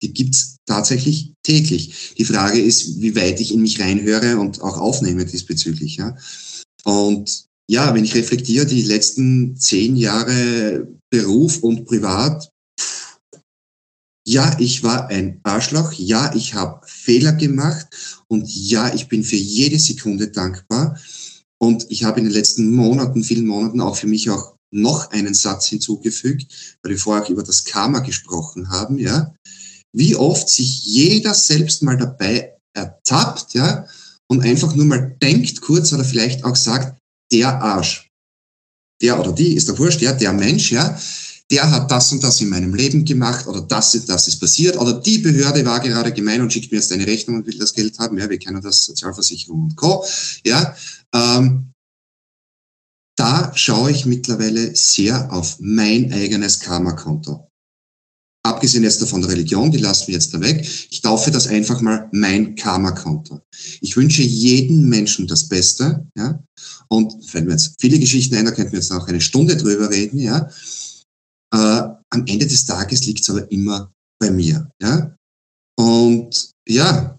Die 0.03 0.12
gibt's 0.12 0.57
tatsächlich 0.67 1.33
täglich. 1.43 2.15
Die 2.19 2.25
Frage 2.25 2.61
ist, 2.61 3.00
wie 3.00 3.17
weit 3.17 3.41
ich 3.41 3.53
in 3.53 3.62
mich 3.62 3.81
reinhöre 3.81 4.38
und 4.38 4.61
auch 4.61 4.79
aufnehme 4.79 5.25
diesbezüglich. 5.25 5.97
Ja. 5.97 6.17
Und 6.85 7.47
ja, 7.69 7.95
wenn 7.95 8.05
ich 8.05 8.15
reflektiere, 8.15 8.67
die 8.67 8.83
letzten 8.83 9.57
zehn 9.57 9.97
Jahre 9.97 10.87
Beruf 11.11 11.59
und 11.62 11.85
Privat, 11.87 12.50
ja, 14.29 14.57
ich 14.59 14.83
war 14.83 15.09
ein 15.09 15.41
Arschloch, 15.45 15.93
ja, 15.93 16.35
ich 16.35 16.55
habe 16.55 16.85
Fehler 16.87 17.33
gemacht 17.33 17.87
und 18.29 18.49
ja, 18.49 18.93
ich 18.93 19.09
bin 19.09 19.23
für 19.23 19.37
jede 19.37 19.79
Sekunde 19.79 20.29
dankbar. 20.29 20.99
Und 21.59 21.87
ich 21.88 22.05
habe 22.05 22.19
in 22.19 22.26
den 22.26 22.35
letzten 22.35 22.71
Monaten, 22.71 23.25
vielen 23.25 23.47
Monaten 23.47 23.81
auch 23.81 23.97
für 23.97 24.09
mich 24.09 24.29
auch 24.29 24.57
noch 24.71 25.11
einen 25.11 25.33
Satz 25.33 25.69
hinzugefügt, 25.69 26.79
weil 26.83 26.93
wir 26.93 26.99
vorher 26.99 27.29
über 27.31 27.43
das 27.43 27.65
Karma 27.65 28.00
gesprochen 28.00 28.69
haben, 28.69 28.99
ja. 28.99 29.33
Wie 29.97 30.15
oft 30.15 30.49
sich 30.50 30.85
jeder 30.85 31.33
selbst 31.33 31.83
mal 31.83 31.97
dabei 31.97 32.53
ertappt, 32.75 33.55
ja, 33.55 33.87
und 34.29 34.43
einfach 34.43 34.75
nur 34.75 34.85
mal 34.85 35.17
denkt 35.23 35.62
kurz 35.62 35.91
oder 35.95 36.05
vielleicht 36.05 36.45
auch 36.45 36.55
sagt, 36.55 36.99
der 37.33 37.62
Arsch, 37.62 38.11
der 39.00 39.19
oder 39.19 39.33
die, 39.33 39.55
ist 39.55 39.71
doch 39.71 39.79
wurscht, 39.79 40.03
ja, 40.03 40.12
der 40.12 40.35
Mensch, 40.35 40.71
ja, 40.71 41.00
der 41.50 41.71
hat 41.71 41.91
das 41.91 42.12
und 42.12 42.23
das 42.23 42.43
in 42.43 42.50
meinem 42.50 42.75
Leben 42.75 43.07
gemacht 43.07 43.47
oder 43.47 43.62
das 43.62 43.95
und 43.95 44.07
das 44.07 44.29
ist 44.29 44.38
passiert 44.38 44.76
oder 44.76 45.00
die 45.00 45.17
Behörde 45.17 45.65
war 45.65 45.81
gerade 45.81 46.12
gemein 46.12 46.43
und 46.43 46.53
schickt 46.53 46.73
mir 46.73 46.79
jetzt 46.79 46.93
eine 46.93 47.07
Rechnung 47.07 47.37
und 47.37 47.47
will 47.47 47.59
das 47.59 47.73
Geld 47.73 47.99
haben, 47.99 48.19
ja, 48.19 48.29
wir 48.29 48.38
kennen 48.38 48.61
das, 48.61 48.85
Sozialversicherung 48.85 49.62
und 49.62 49.76
Co., 49.76 50.05
ja, 50.45 50.76
ähm, 51.15 51.73
da 53.17 53.50
schaue 53.55 53.93
ich 53.93 54.05
mittlerweile 54.05 54.76
sehr 54.76 55.33
auf 55.33 55.57
mein 55.59 56.12
eigenes 56.12 56.61
Karma-Konto. 56.61 57.46
Abgesehen 58.47 58.85
jetzt 58.85 59.03
davon 59.03 59.23
der 59.23 59.33
Religion, 59.33 59.73
die 59.73 59.79
lassen 59.79 60.07
wir 60.07 60.15
jetzt 60.15 60.33
da 60.33 60.41
weg. 60.41 60.65
Ich 60.91 61.00
taufe 61.00 61.33
das 61.33 61.49
einfach 61.49 61.81
mal 61.81 62.09
mein 62.12 62.55
Karma-Konto. 62.55 63.41
Ich 63.81 63.97
wünsche 63.97 64.23
jedem 64.23 64.88
Menschen 64.88 65.26
das 65.26 65.49
Beste, 65.49 66.07
ja. 66.17 66.41
Und 66.88 67.12
fällt 67.29 67.47
mir 67.47 67.53
jetzt 67.53 67.75
viele 67.81 67.99
Geschichten 67.99 68.37
ein, 68.37 68.45
da 68.45 68.53
könnten 68.53 68.71
wir 68.71 68.79
jetzt 68.79 68.93
auch 68.93 69.09
eine 69.09 69.21
Stunde 69.21 69.57
drüber 69.57 69.91
reden, 69.91 70.21
ja. 70.21 70.49
Äh, 71.53 71.57
am 72.11 72.25
Ende 72.26 72.47
des 72.47 72.65
Tages 72.65 73.05
liegt 73.05 73.23
es 73.23 73.31
aber 73.31 73.50
immer 73.50 73.93
bei 74.21 74.31
mir, 74.31 74.71
ja. 74.81 75.12
Und 75.76 76.50
ja, 76.69 77.19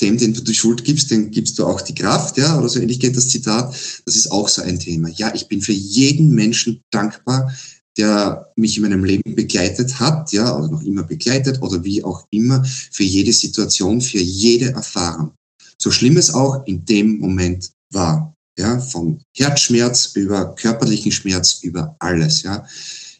dem, 0.00 0.16
den 0.16 0.32
du 0.32 0.42
die 0.42 0.54
Schuld 0.54 0.84
gibst, 0.84 1.10
den 1.10 1.32
gibst 1.32 1.58
du 1.58 1.66
auch 1.66 1.80
die 1.80 1.94
Kraft, 1.96 2.38
ja, 2.38 2.56
oder 2.56 2.68
so 2.68 2.78
ähnlich 2.78 3.00
geht 3.00 3.16
das 3.16 3.28
Zitat. 3.30 3.74
Das 4.04 4.14
ist 4.14 4.30
auch 4.30 4.48
so 4.48 4.62
ein 4.62 4.78
Thema. 4.78 5.08
Ja, 5.08 5.34
ich 5.34 5.48
bin 5.48 5.60
für 5.60 5.72
jeden 5.72 6.28
Menschen 6.36 6.82
dankbar, 6.92 7.52
der 7.98 8.50
mich 8.56 8.76
in 8.76 8.84
meinem 8.84 9.04
Leben 9.04 9.34
begleitet 9.34 9.98
hat, 9.98 10.32
ja, 10.32 10.56
oder 10.56 10.68
noch 10.68 10.82
immer 10.82 11.02
begleitet 11.02 11.60
oder 11.60 11.82
wie 11.84 12.02
auch 12.04 12.26
immer, 12.30 12.64
für 12.64 13.02
jede 13.02 13.32
Situation, 13.32 14.00
für 14.00 14.20
jede 14.20 14.70
Erfahrung. 14.70 15.32
So 15.80 15.90
schlimm 15.90 16.16
es 16.16 16.32
auch 16.32 16.64
in 16.66 16.84
dem 16.84 17.18
Moment 17.18 17.70
war, 17.92 18.34
ja, 18.58 18.78
von 18.80 19.20
Herzschmerz 19.36 20.12
über 20.14 20.54
körperlichen 20.54 21.12
Schmerz, 21.12 21.60
über 21.62 21.96
alles, 21.98 22.42
ja. 22.42 22.64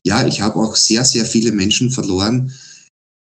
Ja, 0.06 0.26
ich 0.26 0.40
habe 0.40 0.56
auch 0.56 0.76
sehr, 0.76 1.04
sehr 1.04 1.26
viele 1.26 1.52
Menschen 1.52 1.90
verloren. 1.90 2.52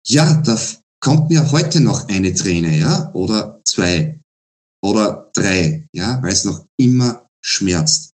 Ja, 0.05 0.41
da 0.41 0.59
kommt 0.99 1.29
mir 1.29 1.51
heute 1.51 1.79
noch 1.79 2.07
eine 2.09 2.33
Träne, 2.33 2.77
ja, 2.77 3.11
oder 3.13 3.61
zwei 3.65 4.19
oder 4.83 5.29
drei, 5.33 5.87
ja, 5.93 6.21
weil 6.21 6.33
es 6.33 6.45
noch 6.45 6.65
immer 6.77 7.27
schmerzt. 7.41 8.11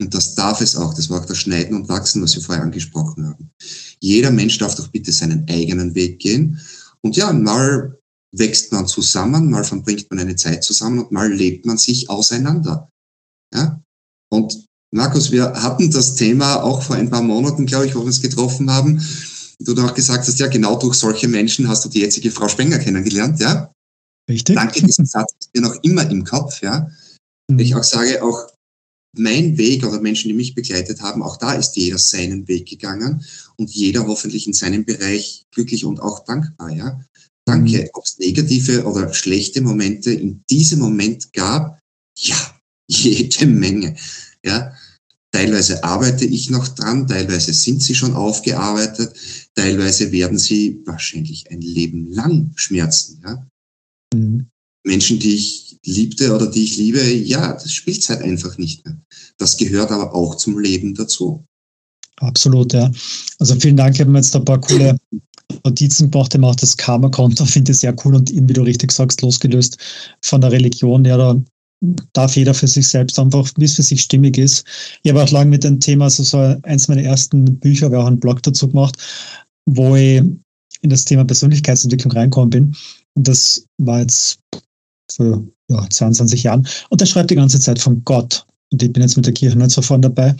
Und 0.00 0.12
das 0.12 0.34
darf 0.34 0.60
es 0.60 0.76
auch. 0.76 0.94
Das 0.94 1.08
war 1.08 1.20
auch 1.20 1.26
das 1.26 1.38
Schneiden 1.38 1.76
und 1.76 1.88
Wachsen, 1.88 2.22
was 2.22 2.34
wir 2.34 2.42
vorher 2.42 2.64
angesprochen 2.64 3.26
haben. 3.26 3.50
Jeder 4.00 4.30
Mensch 4.30 4.58
darf 4.58 4.74
doch 4.74 4.88
bitte 4.88 5.12
seinen 5.12 5.48
eigenen 5.48 5.94
Weg 5.94 6.18
gehen. 6.18 6.60
Und 7.00 7.16
ja, 7.16 7.32
mal 7.32 7.98
wächst 8.32 8.72
man 8.72 8.86
zusammen, 8.86 9.50
mal 9.50 9.64
verbringt 9.64 10.10
man 10.10 10.18
eine 10.18 10.36
Zeit 10.36 10.64
zusammen 10.64 10.98
und 10.98 11.12
mal 11.12 11.32
lebt 11.32 11.66
man 11.66 11.78
sich 11.78 12.10
auseinander. 12.10 12.88
Ja? 13.54 13.80
Und 14.30 14.66
Markus, 14.92 15.30
wir 15.30 15.52
hatten 15.52 15.90
das 15.90 16.14
Thema 16.14 16.62
auch 16.62 16.82
vor 16.82 16.96
ein 16.96 17.10
paar 17.10 17.22
Monaten, 17.22 17.66
glaube 17.66 17.86
ich, 17.86 17.94
wo 17.94 18.00
wir 18.00 18.06
uns 18.06 18.20
getroffen 18.20 18.70
haben. 18.70 19.04
Du 19.60 19.80
auch 19.82 19.94
gesagt 19.94 20.26
hast, 20.26 20.38
ja, 20.38 20.48
genau 20.48 20.78
durch 20.78 20.94
solche 20.94 21.28
Menschen 21.28 21.68
hast 21.68 21.84
du 21.84 21.88
die 21.88 22.00
jetzige 22.00 22.30
Frau 22.30 22.48
Spenger 22.48 22.78
kennengelernt, 22.78 23.40
ja? 23.40 23.72
Richtig. 24.28 24.56
Danke, 24.56 24.82
diesen 24.82 25.06
Satz 25.06 25.32
ist 25.38 25.50
mir 25.54 25.62
noch 25.62 25.76
immer 25.82 26.08
im 26.10 26.24
Kopf, 26.24 26.60
ja. 26.62 26.88
Mhm. 27.48 27.58
Ich 27.58 27.74
auch 27.74 27.84
sage, 27.84 28.22
auch 28.22 28.48
mein 29.16 29.56
Weg 29.58 29.84
oder 29.84 30.00
Menschen, 30.00 30.28
die 30.28 30.34
mich 30.34 30.54
begleitet 30.54 31.00
haben, 31.00 31.22
auch 31.22 31.36
da 31.36 31.52
ist 31.54 31.76
jeder 31.76 31.98
seinen 31.98 32.46
Weg 32.48 32.68
gegangen 32.68 33.24
und 33.56 33.70
jeder 33.70 34.06
hoffentlich 34.06 34.46
in 34.46 34.52
seinem 34.52 34.84
Bereich 34.84 35.44
glücklich 35.50 35.84
und 35.84 36.00
auch 36.00 36.24
dankbar, 36.24 36.70
ja. 36.70 37.00
Danke. 37.46 37.82
Mhm. 37.82 37.88
Ob 37.92 38.04
es 38.04 38.18
negative 38.18 38.84
oder 38.84 39.12
schlechte 39.12 39.60
Momente 39.60 40.12
in 40.12 40.42
diesem 40.48 40.80
Moment 40.80 41.32
gab, 41.32 41.78
ja, 42.16 42.36
jede 42.88 43.46
Menge, 43.46 43.96
ja. 44.44 44.74
Teilweise 45.32 45.82
arbeite 45.82 46.24
ich 46.24 46.48
noch 46.48 46.68
dran, 46.68 47.08
teilweise 47.08 47.52
sind 47.52 47.82
sie 47.82 47.96
schon 47.96 48.14
aufgearbeitet, 48.14 49.16
teilweise 49.56 50.12
werden 50.12 50.38
sie 50.38 50.80
wahrscheinlich 50.84 51.50
ein 51.50 51.60
Leben 51.60 52.12
lang 52.12 52.52
schmerzen, 52.54 53.20
ja. 53.24 53.46
Mhm. 54.14 54.46
Menschen, 54.86 55.18
die 55.18 55.34
ich 55.34 55.63
liebte 55.84 56.34
oder 56.34 56.46
die 56.46 56.64
ich 56.64 56.76
liebe, 56.76 57.02
ja, 57.12 57.52
das 57.52 57.72
spielt 57.72 58.08
halt 58.08 58.22
einfach 58.22 58.58
nicht 58.58 58.84
mehr. 58.84 58.96
Das 59.38 59.56
gehört 59.56 59.90
aber 59.90 60.14
auch 60.14 60.36
zum 60.36 60.58
Leben 60.58 60.94
dazu. 60.94 61.44
Absolut, 62.16 62.72
ja. 62.72 62.90
Also 63.38 63.58
vielen 63.58 63.76
Dank, 63.76 63.94
ich 63.94 64.00
habe 64.00 64.10
mir 64.10 64.18
jetzt 64.18 64.34
ein 64.36 64.44
paar 64.44 64.60
coole 64.60 64.96
Notizen 65.64 66.10
gemacht, 66.10 66.34
eben 66.34 66.44
auch 66.44 66.54
das 66.54 66.76
Karma-Konto, 66.76 67.44
finde 67.46 67.72
ich 67.72 67.78
sehr 67.78 67.94
cool 68.04 68.14
und 68.14 68.30
eben, 68.30 68.48
wie 68.48 68.52
du 68.52 68.62
richtig 68.62 68.92
sagst, 68.92 69.22
losgelöst 69.22 69.76
von 70.22 70.40
der 70.40 70.52
Religion, 70.52 71.04
ja, 71.04 71.16
da 71.16 71.42
darf 72.12 72.36
jeder 72.36 72.54
für 72.54 72.68
sich 72.68 72.88
selbst 72.88 73.18
einfach, 73.18 73.50
wie 73.56 73.64
es 73.64 73.74
für 73.74 73.82
sich 73.82 74.00
stimmig 74.00 74.38
ist. 74.38 74.64
Ich 75.02 75.10
habe 75.10 75.22
auch 75.22 75.30
lange 75.30 75.50
mit 75.50 75.64
dem 75.64 75.80
Thema, 75.80 76.06
also 76.06 76.22
so 76.22 76.38
eins 76.62 76.88
meiner 76.88 77.02
ersten 77.02 77.58
Bücher, 77.58 77.86
habe 77.86 77.98
auch 77.98 78.06
einen 78.06 78.20
Blog 78.20 78.42
dazu 78.42 78.68
gemacht, 78.68 78.96
wo 79.66 79.94
ich 79.96 80.22
in 80.80 80.90
das 80.90 81.04
Thema 81.04 81.24
Persönlichkeitsentwicklung 81.24 82.12
reinkommen 82.12 82.50
bin. 82.50 82.76
Und 83.14 83.28
das 83.28 83.66
war 83.78 84.00
jetzt 84.00 84.38
vor 85.12 85.44
ja, 85.70 85.88
22 85.88 86.42
Jahren. 86.42 86.66
Und 86.90 87.00
der 87.00 87.06
schreibt 87.06 87.30
die 87.30 87.36
ganze 87.36 87.60
Zeit 87.60 87.78
von 87.78 88.02
Gott. 88.04 88.46
Und 88.72 88.82
ich 88.82 88.92
bin 88.92 89.02
jetzt 89.02 89.16
mit 89.16 89.26
der 89.26 89.34
Kirche 89.34 89.58
nicht 89.58 89.70
so 89.70 89.82
vorne 89.82 90.02
dabei. 90.02 90.34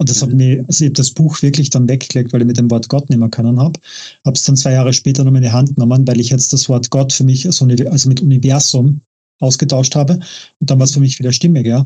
Und 0.00 0.08
das 0.08 0.22
hat 0.22 0.32
mir, 0.32 0.64
also 0.68 0.84
ich 0.84 0.90
habe 0.90 0.92
das 0.92 1.10
Buch 1.10 1.42
wirklich 1.42 1.70
dann 1.70 1.88
weggelegt, 1.88 2.32
weil 2.32 2.40
ich 2.42 2.46
mit 2.46 2.56
dem 2.56 2.70
Wort 2.70 2.88
Gott 2.88 3.10
nicht 3.10 3.18
mehr 3.18 3.28
können 3.28 3.58
habe. 3.58 3.78
Habe 4.24 4.36
es 4.36 4.44
dann 4.44 4.56
zwei 4.56 4.72
Jahre 4.72 4.92
später 4.92 5.24
noch 5.24 5.34
in 5.34 5.42
die 5.42 5.50
Hand 5.50 5.74
genommen, 5.74 6.06
weil 6.06 6.20
ich 6.20 6.30
jetzt 6.30 6.52
das 6.52 6.68
Wort 6.68 6.88
Gott 6.90 7.12
für 7.12 7.24
mich, 7.24 7.44
also, 7.46 7.66
also 7.66 8.08
mit 8.08 8.20
Universum 8.20 9.00
ausgetauscht 9.40 9.96
habe. 9.96 10.14
Und 10.60 10.70
dann 10.70 10.78
war 10.78 10.84
es 10.84 10.92
für 10.92 11.00
mich 11.00 11.18
wieder 11.18 11.32
stimmig, 11.32 11.66
ja. 11.66 11.84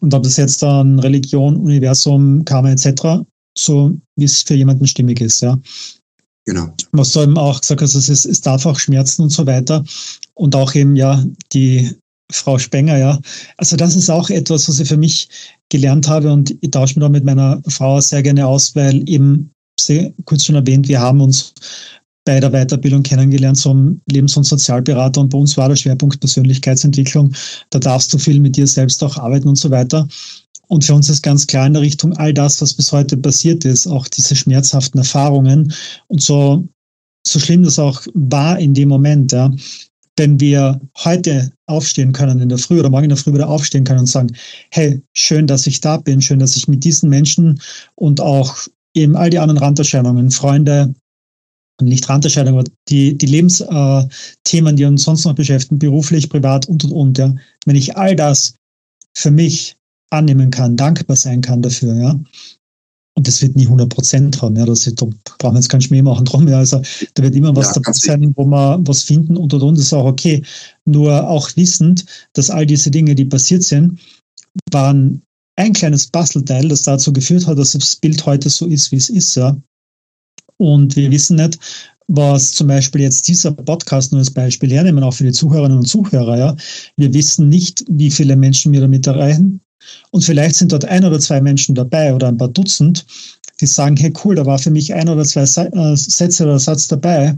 Und 0.00 0.12
habe 0.12 0.24
das 0.24 0.36
jetzt 0.36 0.62
dann 0.62 0.98
Religion, 0.98 1.56
Universum, 1.56 2.44
Karma 2.44 2.70
etc., 2.70 3.24
so 3.56 3.96
wie 4.16 4.24
es 4.24 4.42
für 4.42 4.54
jemanden 4.54 4.86
stimmig 4.86 5.20
ist, 5.20 5.40
ja. 5.40 5.58
Genau. 6.44 6.74
Was 6.92 7.12
du 7.12 7.22
eben 7.22 7.38
auch 7.38 7.60
gesagt 7.60 7.82
hast, 7.82 7.94
es, 7.94 8.08
es 8.08 8.40
darf 8.40 8.66
auch 8.66 8.78
schmerzen 8.78 9.22
und 9.22 9.30
so 9.30 9.46
weiter. 9.46 9.84
Und 10.34 10.56
auch 10.56 10.74
eben, 10.74 10.96
ja, 10.96 11.24
die 11.52 11.94
Frau 12.32 12.58
Spenger, 12.58 12.98
ja. 12.98 13.18
Also 13.58 13.76
das 13.76 13.94
ist 13.94 14.10
auch 14.10 14.30
etwas, 14.30 14.68
was 14.68 14.80
ich 14.80 14.88
für 14.88 14.96
mich 14.96 15.28
gelernt 15.68 16.08
habe 16.08 16.32
und 16.32 16.54
ich 16.60 16.70
tausche 16.70 16.98
mich 16.98 17.04
da 17.04 17.08
mit 17.08 17.24
meiner 17.24 17.60
Frau 17.68 18.00
sehr 18.00 18.22
gerne 18.22 18.46
aus, 18.46 18.74
weil 18.74 19.08
eben, 19.08 19.50
sehr 19.80 20.12
kurz 20.26 20.44
schon 20.44 20.54
erwähnt, 20.54 20.86
wir 20.88 21.00
haben 21.00 21.20
uns 21.20 21.54
bei 22.24 22.38
der 22.38 22.50
Weiterbildung 22.50 23.02
kennengelernt 23.02 23.56
zum 23.56 24.00
Lebens- 24.10 24.36
und 24.36 24.44
Sozialberater 24.44 25.20
und 25.20 25.30
bei 25.30 25.38
uns 25.38 25.56
war 25.56 25.68
der 25.68 25.76
Schwerpunkt 25.76 26.20
Persönlichkeitsentwicklung. 26.20 27.34
Da 27.70 27.78
darfst 27.78 28.12
du 28.12 28.18
viel 28.18 28.38
mit 28.38 28.56
dir 28.56 28.66
selbst 28.66 29.02
auch 29.02 29.16
arbeiten 29.16 29.48
und 29.48 29.56
so 29.56 29.70
weiter. 29.70 30.06
Und 30.68 30.84
für 30.84 30.94
uns 30.94 31.08
ist 31.08 31.22
ganz 31.22 31.46
klar 31.46 31.66
in 31.66 31.74
der 31.74 31.82
Richtung 31.82 32.16
all 32.16 32.32
das, 32.32 32.60
was 32.62 32.74
bis 32.74 32.92
heute 32.92 33.16
passiert 33.16 33.64
ist, 33.64 33.86
auch 33.86 34.08
diese 34.08 34.34
schmerzhaften 34.34 34.98
Erfahrungen 34.98 35.72
und 36.08 36.22
so, 36.22 36.66
so 37.26 37.38
schlimm 37.38 37.62
das 37.62 37.78
auch 37.78 38.02
war 38.14 38.58
in 38.58 38.74
dem 38.74 38.88
Moment, 38.88 39.32
ja. 39.32 39.52
Wenn 40.18 40.38
wir 40.40 40.78
heute 40.98 41.50
aufstehen 41.66 42.12
können 42.12 42.40
in 42.40 42.50
der 42.50 42.58
Früh 42.58 42.78
oder 42.78 42.90
morgen 42.90 43.04
in 43.04 43.10
der 43.10 43.16
Früh 43.16 43.32
wieder 43.32 43.48
aufstehen 43.48 43.84
können 43.84 44.00
und 44.00 44.06
sagen, 44.06 44.28
hey, 44.70 45.00
schön, 45.14 45.46
dass 45.46 45.66
ich 45.66 45.80
da 45.80 45.96
bin, 45.96 46.20
schön, 46.20 46.38
dass 46.38 46.54
ich 46.54 46.68
mit 46.68 46.84
diesen 46.84 47.08
Menschen 47.08 47.58
und 47.94 48.20
auch 48.20 48.54
eben 48.94 49.16
all 49.16 49.30
die 49.30 49.38
anderen 49.38 49.58
Randerscheinungen, 49.58 50.30
Freunde, 50.30 50.94
nicht 51.80 52.06
Randerscheinungen, 52.08 52.60
aber 52.60 52.70
die, 52.90 53.16
die 53.16 53.26
Lebensthemen, 53.26 54.74
äh, 54.74 54.74
die 54.74 54.84
uns 54.84 55.02
sonst 55.02 55.24
noch 55.24 55.34
beschäftigen, 55.34 55.78
beruflich, 55.78 56.28
privat 56.28 56.68
und 56.68 56.84
und 56.84 56.92
und, 56.92 57.18
ja. 57.18 57.34
Wenn 57.64 57.76
ich 57.76 57.96
all 57.96 58.14
das 58.14 58.54
für 59.16 59.30
mich 59.30 59.76
annehmen 60.12 60.50
kann, 60.50 60.76
dankbar 60.76 61.16
sein 61.16 61.40
kann 61.40 61.62
dafür, 61.62 61.94
ja. 61.96 62.20
Und 63.14 63.28
das 63.28 63.42
wird 63.42 63.56
nie 63.56 63.64
100 63.64 63.90
Prozent 63.90 64.40
haben, 64.40 64.56
ja. 64.56 64.64
Das, 64.64 64.84
da 64.84 65.06
brauchen 65.38 65.54
wir 65.54 65.58
jetzt 65.58 65.68
keinen 65.68 65.82
Schmäh 65.82 66.02
machen 66.02 66.24
drum, 66.24 66.48
ja. 66.48 66.58
Also, 66.58 66.80
da 67.14 67.22
wird 67.22 67.34
immer 67.34 67.54
was 67.54 67.68
ja, 67.68 67.72
dabei 67.74 67.92
sein, 67.92 68.32
wo 68.36 68.44
wir 68.46 68.80
was 68.84 69.02
finden 69.02 69.36
und 69.36 69.52
und 69.52 69.62
und. 69.62 69.76
Das 69.76 69.86
ist 69.86 69.92
auch 69.92 70.06
okay. 70.06 70.42
Nur 70.86 71.28
auch 71.28 71.50
wissend, 71.56 72.06
dass 72.32 72.50
all 72.50 72.64
diese 72.64 72.90
Dinge, 72.90 73.14
die 73.14 73.26
passiert 73.26 73.64
sind, 73.64 74.00
waren 74.70 75.22
ein 75.56 75.74
kleines 75.74 76.06
Bastelteil, 76.06 76.68
das 76.68 76.82
dazu 76.82 77.12
geführt 77.12 77.46
hat, 77.46 77.58
dass 77.58 77.72
das 77.72 77.96
Bild 77.96 78.24
heute 78.24 78.48
so 78.48 78.66
ist, 78.66 78.92
wie 78.92 78.96
es 78.96 79.10
ist, 79.10 79.34
ja. 79.34 79.56
Und 80.56 80.96
wir 80.96 81.10
wissen 81.10 81.36
nicht, 81.36 81.58
was 82.08 82.52
zum 82.52 82.68
Beispiel 82.68 83.02
jetzt 83.02 83.28
dieser 83.28 83.52
Podcast 83.52 84.12
nur 84.12 84.20
als 84.20 84.30
Beispiel 84.30 84.70
hernehmen, 84.70 85.04
auch 85.04 85.14
für 85.14 85.24
die 85.24 85.32
Zuhörerinnen 85.32 85.78
und 85.78 85.86
Zuhörer, 85.86 86.38
ja. 86.38 86.56
Wir 86.96 87.12
wissen 87.12 87.48
nicht, 87.48 87.84
wie 87.90 88.10
viele 88.10 88.36
Menschen 88.36 88.72
wir 88.72 88.80
damit 88.80 89.06
erreichen. 89.06 89.60
Und 90.10 90.24
vielleicht 90.24 90.56
sind 90.56 90.72
dort 90.72 90.84
ein 90.84 91.04
oder 91.04 91.18
zwei 91.20 91.40
Menschen 91.40 91.74
dabei 91.74 92.14
oder 92.14 92.28
ein 92.28 92.36
paar 92.36 92.48
Dutzend, 92.48 93.06
die 93.60 93.66
sagen, 93.66 93.96
hey 93.96 94.12
cool, 94.24 94.34
da 94.34 94.46
war 94.46 94.58
für 94.58 94.70
mich 94.70 94.92
ein 94.92 95.08
oder 95.08 95.24
zwei 95.24 95.42
äh, 95.42 95.96
Sätze 95.96 96.44
oder 96.44 96.58
Satz 96.58 96.88
dabei, 96.88 97.36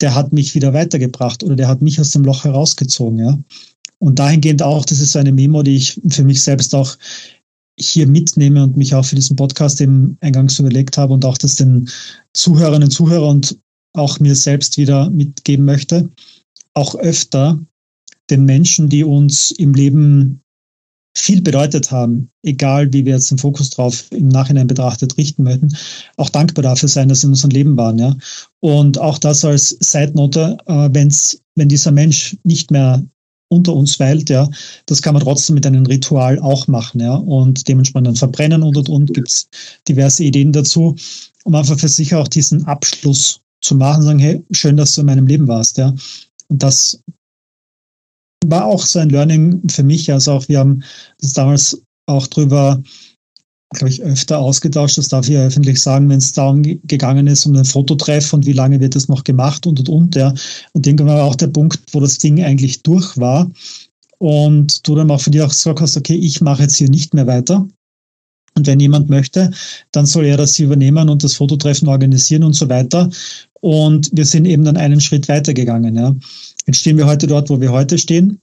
der 0.00 0.14
hat 0.14 0.32
mich 0.32 0.54
wieder 0.54 0.72
weitergebracht 0.72 1.42
oder 1.42 1.56
der 1.56 1.68
hat 1.68 1.82
mich 1.82 2.00
aus 2.00 2.10
dem 2.10 2.24
Loch 2.24 2.44
herausgezogen, 2.44 3.18
ja. 3.18 3.38
Und 3.98 4.18
dahingehend 4.18 4.62
auch, 4.62 4.84
das 4.84 5.00
ist 5.00 5.12
so 5.12 5.18
eine 5.18 5.32
Memo, 5.32 5.62
die 5.62 5.76
ich 5.76 6.00
für 6.10 6.24
mich 6.24 6.42
selbst 6.42 6.74
auch 6.74 6.96
hier 7.78 8.06
mitnehme 8.06 8.62
und 8.62 8.76
mich 8.76 8.94
auch 8.94 9.04
für 9.04 9.14
diesen 9.14 9.36
Podcast 9.36 9.80
eben 9.80 10.16
eingangs 10.20 10.58
überlegt 10.58 10.98
habe 10.98 11.14
und 11.14 11.24
auch 11.24 11.38
das 11.38 11.56
den 11.56 11.88
Zuhörerinnen 12.34 12.84
und 12.84 12.90
Zuhörern 12.90 13.30
und 13.30 13.58
auch 13.94 14.20
mir 14.20 14.34
selbst 14.34 14.76
wieder 14.76 15.10
mitgeben 15.10 15.64
möchte, 15.64 16.10
auch 16.74 16.94
öfter 16.96 17.58
den 18.30 18.44
Menschen, 18.44 18.88
die 18.88 19.04
uns 19.04 19.50
im 19.52 19.74
Leben 19.74 20.42
viel 21.16 21.40
bedeutet 21.40 21.90
haben, 21.90 22.30
egal 22.42 22.92
wie 22.92 23.04
wir 23.04 23.14
jetzt 23.14 23.30
den 23.30 23.38
Fokus 23.38 23.70
drauf 23.70 24.06
im 24.10 24.28
Nachhinein 24.28 24.66
betrachtet 24.66 25.16
richten 25.16 25.44
möchten, 25.44 25.68
auch 26.16 26.28
dankbar 26.28 26.62
dafür 26.62 26.88
sein, 26.88 27.08
dass 27.08 27.20
sie 27.20 27.26
in 27.26 27.32
unserem 27.32 27.50
Leben 27.50 27.76
waren. 27.76 27.98
Ja? 27.98 28.16
Und 28.60 28.98
auch 28.98 29.18
das 29.18 29.44
als 29.44 29.76
Seitnote, 29.80 30.58
äh, 30.66 30.88
wenn's, 30.92 31.40
wenn 31.54 31.68
dieser 31.68 31.92
Mensch 31.92 32.36
nicht 32.42 32.70
mehr 32.70 33.04
unter 33.48 33.74
uns 33.74 34.00
weilt, 34.00 34.30
ja, 34.30 34.48
das 34.86 35.02
kann 35.02 35.14
man 35.14 35.22
trotzdem 35.22 35.54
mit 35.54 35.66
einem 35.66 35.86
Ritual 35.86 36.38
auch 36.40 36.66
machen, 36.66 37.00
ja, 37.00 37.14
und 37.14 37.68
dementsprechend 37.68 38.08
dann 38.08 38.16
verbrennen 38.16 38.62
und 38.62 38.76
und 38.76 38.88
und 38.88 39.14
gibt's 39.14 39.48
diverse 39.86 40.24
Ideen 40.24 40.50
dazu, 40.50 40.96
um 41.44 41.54
einfach 41.54 41.78
für 41.78 41.88
sich 41.88 42.14
auch 42.14 42.26
diesen 42.26 42.64
Abschluss 42.64 43.40
zu 43.60 43.76
machen, 43.76 44.02
sagen, 44.02 44.18
hey, 44.18 44.44
schön, 44.50 44.76
dass 44.76 44.94
du 44.94 45.02
in 45.02 45.06
meinem 45.06 45.26
Leben 45.26 45.46
warst, 45.46 45.78
ja. 45.78 45.94
Und 46.48 46.62
das 46.62 46.98
war 48.50 48.66
auch 48.66 48.84
so 48.84 48.98
ein 48.98 49.10
Learning 49.10 49.62
für 49.68 49.82
mich. 49.82 50.12
Also 50.12 50.32
auch 50.32 50.48
wir 50.48 50.58
haben 50.58 50.82
das 51.20 51.32
damals 51.32 51.80
auch 52.06 52.26
drüber, 52.26 52.82
glaube 53.70 53.90
ich, 53.90 54.02
öfter 54.02 54.38
ausgetauscht. 54.38 54.98
Das 54.98 55.08
darf 55.08 55.26
ich 55.26 55.34
ja 55.34 55.46
öffentlich 55.46 55.80
sagen, 55.80 56.08
wenn 56.08 56.18
es 56.18 56.32
darum 56.32 56.62
gegangen 56.62 57.26
ist, 57.26 57.46
um 57.46 57.54
den 57.54 57.64
Fototreff 57.64 58.32
und 58.32 58.46
wie 58.46 58.52
lange 58.52 58.80
wird 58.80 58.94
das 58.94 59.08
noch 59.08 59.24
gemacht 59.24 59.66
und 59.66 59.78
und 59.80 59.88
und. 59.88 60.14
Ja. 60.14 60.34
Und 60.72 60.86
irgendwann 60.86 61.16
war 61.16 61.24
auch 61.24 61.36
der 61.36 61.48
Punkt, 61.48 61.80
wo 61.92 62.00
das 62.00 62.18
Ding 62.18 62.42
eigentlich 62.42 62.82
durch 62.82 63.16
war. 63.18 63.50
Und 64.18 64.86
du 64.86 64.94
dann 64.94 65.10
auch 65.10 65.20
für 65.20 65.30
dich 65.30 65.42
auch 65.42 65.48
gesagt 65.48 65.80
hast, 65.80 65.96
okay, 65.96 66.14
ich 66.14 66.40
mache 66.40 66.62
jetzt 66.62 66.76
hier 66.76 66.88
nicht 66.88 67.14
mehr 67.14 67.26
weiter. 67.26 67.66
Und 68.56 68.66
wenn 68.66 68.80
jemand 68.80 69.10
möchte, 69.10 69.50
dann 69.92 70.06
soll 70.06 70.26
er 70.26 70.36
das 70.36 70.58
übernehmen 70.58 71.08
und 71.08 71.24
das 71.24 71.34
Fototreffen 71.34 71.88
organisieren 71.88 72.44
und 72.44 72.54
so 72.54 72.68
weiter. 72.68 73.10
Und 73.60 74.10
wir 74.12 74.24
sind 74.24 74.44
eben 74.44 74.64
dann 74.64 74.76
einen 74.76 75.00
Schritt 75.00 75.28
weitergegangen. 75.28 75.96
Ja. 75.96 76.14
Jetzt 76.66 76.78
stehen 76.78 76.96
wir 76.96 77.06
heute 77.06 77.26
dort, 77.26 77.50
wo 77.50 77.60
wir 77.60 77.72
heute 77.72 77.98
stehen. 77.98 78.40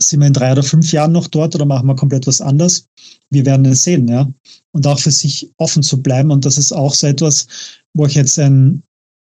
Sind 0.00 0.20
wir 0.20 0.28
in 0.28 0.32
drei 0.32 0.52
oder 0.52 0.62
fünf 0.62 0.92
Jahren 0.92 1.12
noch 1.12 1.26
dort 1.26 1.54
oder 1.54 1.66
machen 1.66 1.86
wir 1.86 1.94
komplett 1.94 2.26
was 2.26 2.40
anderes? 2.40 2.86
Wir 3.30 3.44
werden 3.44 3.66
es 3.66 3.82
sehen, 3.82 4.08
ja. 4.08 4.30
Und 4.72 4.86
auch 4.86 4.98
für 4.98 5.10
sich 5.10 5.50
offen 5.58 5.82
zu 5.82 6.02
bleiben. 6.02 6.30
Und 6.30 6.46
das 6.46 6.56
ist 6.56 6.72
auch 6.72 6.94
so 6.94 7.06
etwas, 7.06 7.46
wo 7.94 8.06
ich 8.06 8.14
jetzt 8.14 8.38
ein 8.38 8.82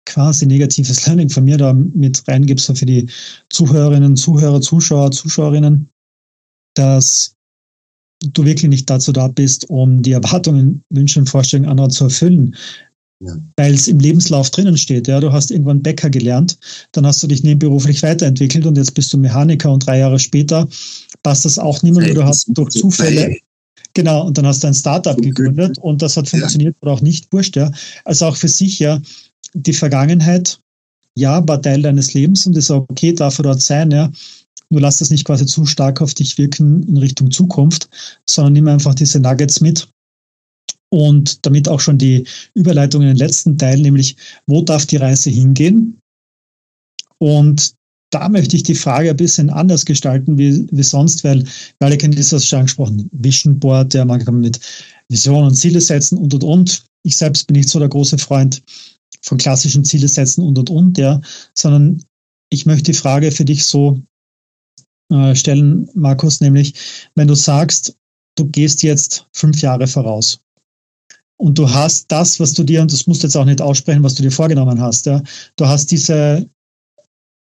quasi 0.06 0.46
negatives 0.46 1.06
Learning 1.06 1.30
von 1.30 1.46
mir 1.46 1.58
da 1.58 1.74
mit 1.74 2.28
reingebe, 2.28 2.62
so 2.62 2.74
für 2.74 2.86
die 2.86 3.08
Zuhörerinnen, 3.50 4.16
Zuhörer, 4.16 4.62
Zuschauer, 4.62 5.12
Zuschauerinnen, 5.12 5.90
dass 6.76 7.36
du 8.24 8.46
wirklich 8.46 8.70
nicht 8.70 8.90
dazu 8.90 9.12
da 9.12 9.28
bist, 9.28 9.70
um 9.70 10.02
die 10.02 10.14
Erwartungen, 10.14 10.84
Wünsche 10.90 11.20
und 11.20 11.30
Vorstellungen 11.30 11.70
anderer 11.70 11.90
zu 11.90 12.06
erfüllen. 12.06 12.56
Ja. 13.22 13.34
Weil 13.56 13.74
es 13.74 13.88
im 13.88 14.00
Lebenslauf 14.00 14.50
drinnen 14.50 14.78
steht, 14.78 15.08
ja, 15.08 15.20
du 15.20 15.32
hast 15.32 15.50
irgendwann 15.50 15.82
Bäcker 15.82 16.10
gelernt, 16.10 16.58
dann 16.92 17.06
hast 17.06 17.24
du 17.24 17.28
dich 17.28 17.44
nebenberuflich 17.44 18.04
weiterentwickelt 18.04 18.66
und 18.66 18.78
jetzt 18.78 18.94
bist 18.94 19.14
du 19.14 19.18
Mechaniker 19.18 19.72
und 19.72 19.86
drei 19.86 20.00
Jahre 20.00 20.20
später 20.20 20.68
passt 21.24 21.46
das 21.46 21.58
auch 21.58 21.82
nicht 21.82 21.96
mehr, 21.96 22.14
du 22.14 22.24
hast 22.24 22.48
durch 22.50 22.72
Zufälle, 22.72 23.38
genau, 23.94 24.28
und 24.28 24.38
dann 24.38 24.46
hast 24.46 24.64
du 24.64 24.68
ein 24.68 24.74
Startup 24.74 25.18
gegründet 25.18 25.78
und 25.78 26.02
das 26.02 26.18
hat 26.18 26.28
funktioniert 26.28 26.76
ja. 26.76 26.82
oder 26.82 26.92
auch 26.92 27.02
nicht, 27.02 27.32
wurscht, 27.32 27.56
ja. 27.56 27.72
Also 28.04 28.26
auch 28.26 28.36
für 28.36 28.50
sich, 28.50 28.80
ja, 28.80 29.02
die 29.54 29.74
Vergangenheit, 29.74 30.60
ja, 31.18 31.48
war 31.48 31.62
Teil 31.62 31.82
deines 31.82 32.14
Lebens 32.14 32.46
und 32.46 32.58
ist 32.58 32.70
auch 32.70 32.86
okay, 32.90 33.14
darf 33.14 33.40
er 33.40 33.44
dort 33.44 33.62
sein, 33.62 33.92
ja. 33.92 34.12
Nur 34.70 34.82
lass 34.82 34.98
das 34.98 35.10
nicht 35.10 35.26
quasi 35.26 35.46
zu 35.46 35.66
stark 35.66 36.02
auf 36.02 36.14
dich 36.16 36.38
wirken 36.38 36.84
in 36.84 36.98
Richtung 36.98 37.32
Zukunft, 37.32 37.88
sondern 38.26 38.54
nimm 38.54 38.68
einfach 38.68 38.96
diese 38.96 39.20
Nuggets 39.20 39.62
mit. 39.62 39.88
Und 40.96 41.46
damit 41.46 41.68
auch 41.68 41.82
schon 41.82 41.98
die 41.98 42.24
Überleitung 42.54 43.02
in 43.02 43.10
den 43.10 43.18
letzten 43.18 43.58
Teil, 43.58 43.82
nämlich 43.82 44.16
wo 44.48 44.62
darf 44.62 44.86
die 44.86 44.96
Reise 44.96 45.30
hingehen? 45.30 46.00
Und 47.18 47.74
da 48.12 48.30
möchte 48.30 48.56
ich 48.56 48.64
die 48.64 48.76
Frage 48.76 49.10
ein 49.10 49.18
bisschen 49.18 49.50
anders 49.50 49.84
gestalten 49.84 50.38
wie, 50.38 50.66
wie 50.72 50.84
sonst, 50.84 51.26
weil, 51.26 51.44
weil 51.80 51.92
ihr 51.92 51.98
kennt 51.98 52.18
das 52.18 52.46
schon 52.46 52.60
angesprochen, 52.60 53.10
Vision 53.12 53.60
Board, 53.60 53.94
ja, 53.94 54.06
man 54.06 54.24
kann 54.24 54.40
mit 54.40 54.62
Visionen 55.10 55.50
und 55.50 55.56
Ziele 55.56 55.82
setzen 55.82 56.18
und 56.18 56.34
und 56.34 56.46
und. 56.46 56.86
Ich 57.04 57.18
selbst 57.18 57.48
bin 57.48 57.58
nicht 57.58 57.68
so 57.68 57.80
der 57.80 57.90
große 57.90 58.18
Freund 58.18 58.64
von 59.22 59.38
klassischen 59.38 59.84
Ziele 59.84 60.08
setzen 60.08 60.44
und 60.44 60.58
und 60.58 60.70
und, 60.70 60.98
ja, 60.98 61.20
sondern 61.54 62.02
ich 62.50 62.66
möchte 62.66 62.94
die 62.94 62.98
Frage 62.98 63.34
für 63.34 63.44
dich 63.44 63.66
so 63.66 64.00
äh, 65.12 65.36
stellen, 65.36 65.90
Markus, 65.94 66.40
nämlich 66.40 66.74
wenn 67.16 67.28
du 67.28 67.36
sagst, 67.36 67.98
du 68.38 68.46
gehst 68.48 68.82
jetzt 68.82 69.28
fünf 69.34 69.62
Jahre 69.62 69.88
voraus 69.88 70.40
und 71.38 71.58
du 71.58 71.70
hast 71.70 72.12
das, 72.12 72.40
was 72.40 72.54
du 72.54 72.64
dir, 72.64 72.82
und 72.82 72.92
das 72.92 73.08
musst 73.08 73.24
du 73.24 73.28
jetzt 73.28 73.36
auch 73.36 73.46
nicht 73.46 73.62
aussprechen, 73.62 74.04
was 74.04 74.16
du 74.16 74.24
dir 74.24 74.32
vorgenommen 74.32 74.80
hast, 74.80 75.06
ja, 75.06 75.22
du 75.58 75.66
hast 75.68 75.92
diese 75.92 76.48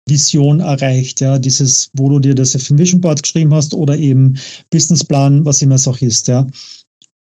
Vision 0.07 0.59
erreicht, 0.59 1.21
ja, 1.21 1.39
dieses, 1.39 1.89
wo 1.93 2.09
du 2.09 2.19
dir 2.19 2.35
das 2.35 2.51
dem 2.51 2.77
Vision 2.77 3.01
Board 3.01 3.23
geschrieben 3.23 3.53
hast 3.53 3.73
oder 3.73 3.97
eben 3.97 4.37
Businessplan, 4.69 5.45
was 5.45 5.61
immer 5.61 5.75
es 5.75 5.87
auch 5.87 5.99
ist, 6.01 6.27
ja. 6.27 6.45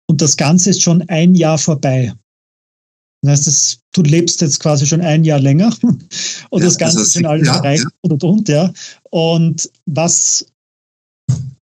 Und 0.09 0.23
das 0.23 0.37
Ganze 0.37 0.71
ist 0.71 0.83
schon 0.83 1.03
ein 1.09 1.35
Jahr 1.35 1.59
vorbei. 1.59 2.13
Das 3.23 3.33
heißt, 3.33 3.47
das, 3.47 3.79
du 3.93 4.03
lebst 4.03 4.41
jetzt 4.41 4.61
quasi 4.61 4.87
schon 4.87 5.01
ein 5.01 5.25
Jahr 5.25 5.41
länger 5.41 5.75
und 5.83 6.61
ja, 6.61 6.67
das 6.67 6.79
Ganze 6.79 7.01
ist 7.03 7.15
schon 7.15 7.27
alles 7.27 7.49
ja, 7.49 7.57
erreicht 7.57 7.85
ja. 7.85 7.91
und, 8.03 8.23
und, 8.23 8.49
ja. 8.49 8.73
Und 9.11 9.71
was, 9.87 10.47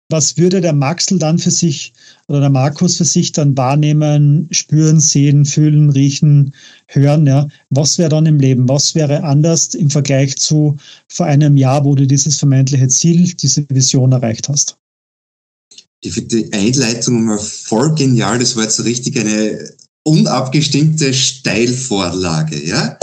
was 0.09 0.37
würde 0.37 0.61
der 0.61 0.73
Maxel 0.73 1.19
dann 1.19 1.37
für 1.37 1.51
sich 1.51 1.93
oder 2.27 2.39
der 2.39 2.49
Markus 2.49 2.97
für 2.97 3.05
sich 3.05 3.31
dann 3.31 3.57
wahrnehmen, 3.57 4.47
spüren, 4.51 4.99
sehen, 4.99 5.45
fühlen, 5.45 5.89
riechen, 5.89 6.53
hören, 6.87 7.27
ja? 7.27 7.47
Was 7.69 7.97
wäre 7.97 8.09
dann 8.09 8.25
im 8.25 8.39
Leben? 8.39 8.67
Was 8.69 8.95
wäre 8.95 9.23
anders 9.23 9.75
im 9.75 9.89
Vergleich 9.89 10.37
zu 10.37 10.77
vor 11.09 11.25
einem 11.25 11.57
Jahr, 11.57 11.83
wo 11.83 11.95
du 11.95 12.07
dieses 12.07 12.37
vermeintliche 12.37 12.87
Ziel, 12.87 13.33
diese 13.33 13.65
Vision 13.69 14.11
erreicht 14.11 14.47
hast? 14.49 14.77
Ich 16.01 16.13
finde 16.13 16.43
die 16.43 16.53
Einleitung 16.53 17.25
mal 17.25 17.39
voll 17.39 17.93
genial. 17.95 18.39
Das 18.39 18.55
war 18.55 18.63
jetzt 18.63 18.75
so 18.77 18.83
richtig 18.83 19.19
eine 19.19 19.73
unabgestimmte 20.03 21.13
Steilvorlage, 21.13 22.65
ja? 22.65 22.97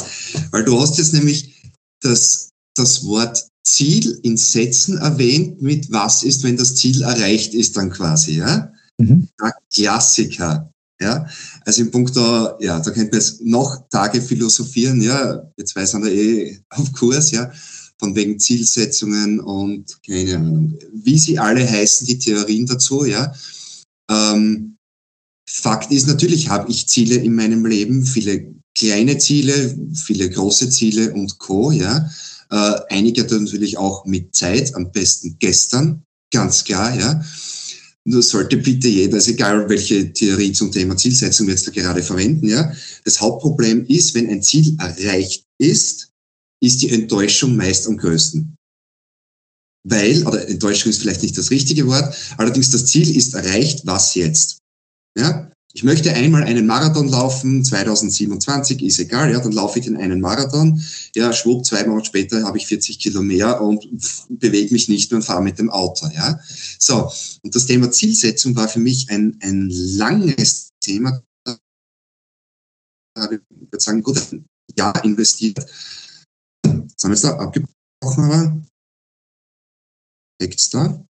Weil 0.50 0.64
du 0.64 0.80
hast 0.80 0.98
jetzt 0.98 1.14
nämlich 1.14 1.54
das, 2.02 2.50
das 2.74 3.04
Wort 3.04 3.46
Ziel 3.64 4.18
in 4.22 4.36
Sätzen 4.36 4.98
erwähnt 4.98 5.62
mit 5.62 5.90
was 5.90 6.22
ist, 6.22 6.42
wenn 6.42 6.56
das 6.56 6.76
Ziel 6.76 7.02
erreicht 7.02 7.54
ist 7.54 7.76
dann 7.76 7.90
quasi, 7.90 8.38
ja? 8.38 8.72
Mhm. 9.00 9.28
Klassiker, 9.72 10.70
ja? 11.00 11.26
Also 11.64 11.82
im 11.82 11.90
Punkt 11.90 12.14
da, 12.14 12.56
ja, 12.60 12.78
da 12.80 12.90
könnte 12.90 13.10
man 13.10 13.20
jetzt 13.20 13.40
noch 13.42 13.88
Tage 13.88 14.20
philosophieren, 14.20 15.00
ja? 15.00 15.42
Jetzt 15.56 15.74
weiß 15.74 15.94
man 15.94 16.06
eh 16.06 16.60
auf 16.70 16.92
Kurs, 16.92 17.30
ja? 17.30 17.50
Von 17.98 18.14
wegen 18.14 18.38
Zielsetzungen 18.38 19.40
und 19.40 19.98
keine 20.06 20.36
Ahnung, 20.36 20.78
wie 20.92 21.18
sie 21.18 21.38
alle 21.38 21.68
heißen, 21.68 22.06
die 22.06 22.18
Theorien 22.18 22.66
dazu, 22.66 23.04
ja? 23.04 23.32
Ähm, 24.10 24.76
Fakt 25.48 25.90
ist 25.90 26.06
natürlich, 26.06 26.48
habe 26.48 26.70
ich 26.70 26.86
Ziele 26.88 27.16
in 27.16 27.34
meinem 27.34 27.66
Leben, 27.66 28.04
viele 28.04 28.54
kleine 28.76 29.18
Ziele, 29.18 29.76
viele 29.94 30.30
große 30.30 30.70
Ziele 30.70 31.12
und 31.12 31.38
Co. 31.38 31.72
Ja, 31.72 32.08
äh, 32.50 32.80
einige 32.88 33.24
natürlich 33.24 33.76
auch 33.76 34.04
mit 34.04 34.34
Zeit, 34.34 34.74
am 34.76 34.92
besten 34.92 35.36
gestern, 35.40 36.04
ganz 36.32 36.64
klar. 36.64 36.96
Ja, 36.96 37.20
sollte 38.08 38.56
bitte 38.56 38.88
jeder, 38.88 39.18
ist 39.18 39.28
egal 39.28 39.68
welche 39.68 40.12
Theorie 40.12 40.52
zum 40.52 40.72
Thema 40.72 40.96
Zielsetzung 40.96 41.46
wir 41.46 41.54
jetzt 41.54 41.66
da 41.66 41.70
gerade 41.70 42.02
verwenden. 42.02 42.48
Ja, 42.48 42.72
das 43.04 43.20
Hauptproblem 43.20 43.84
ist, 43.86 44.14
wenn 44.14 44.28
ein 44.28 44.42
Ziel 44.42 44.76
erreicht 44.78 45.44
ist, 45.58 46.10
ist 46.62 46.82
die 46.82 46.90
Enttäuschung 46.90 47.56
meist 47.56 47.86
am 47.86 47.96
größten. 47.96 48.56
Weil, 49.88 50.26
oder 50.26 50.46
Enttäuschung 50.46 50.90
ist 50.90 51.00
vielleicht 51.00 51.22
nicht 51.22 51.38
das 51.38 51.50
richtige 51.50 51.86
Wort, 51.86 52.14
allerdings 52.36 52.70
das 52.70 52.86
Ziel 52.86 53.16
ist 53.16 53.34
erreicht, 53.34 53.86
was 53.86 54.14
jetzt? 54.14 54.58
Ja? 55.16 55.50
Ich 55.72 55.84
möchte 55.84 56.12
einmal 56.12 56.42
einen 56.42 56.66
Marathon 56.66 57.08
laufen, 57.08 57.64
2027, 57.64 58.82
ist 58.82 58.98
egal, 58.98 59.30
ja, 59.30 59.38
dann 59.38 59.52
laufe 59.52 59.78
ich 59.78 59.84
den 59.84 59.96
einen 59.96 60.20
Marathon. 60.20 60.82
Ja, 61.14 61.32
schwupp, 61.32 61.64
zwei 61.64 61.86
Monate 61.86 62.06
später 62.06 62.42
habe 62.42 62.58
ich 62.58 62.66
40 62.66 62.98
Kilo 62.98 63.22
mehr 63.22 63.60
und 63.60 63.88
bewege 64.28 64.72
mich 64.72 64.88
nicht 64.88 65.10
mehr 65.10 65.18
und 65.18 65.24
fahre 65.24 65.42
mit 65.42 65.60
dem 65.60 65.70
Auto, 65.70 66.08
ja. 66.08 66.40
So. 66.78 67.12
Und 67.42 67.54
das 67.54 67.66
Thema 67.66 67.90
Zielsetzung 67.92 68.56
war 68.56 68.68
für 68.68 68.80
mich 68.80 69.10
ein, 69.10 69.38
ein 69.42 69.70
langes 69.70 70.70
Thema. 70.80 71.22
Ich 73.16 73.38
würde 73.50 73.80
sagen, 73.80 74.02
gut, 74.02 74.18
ein 74.32 74.46
Jahr 74.76 75.04
investiert. 75.04 75.58
Jetzt 76.64 77.04
haben 77.04 77.10
wir 77.10 77.14
es 77.14 77.22
da 77.22 77.36
abgebrochen, 77.38 78.24
aber 78.24 78.60
Hackt's 80.40 80.70
da? 80.70 81.04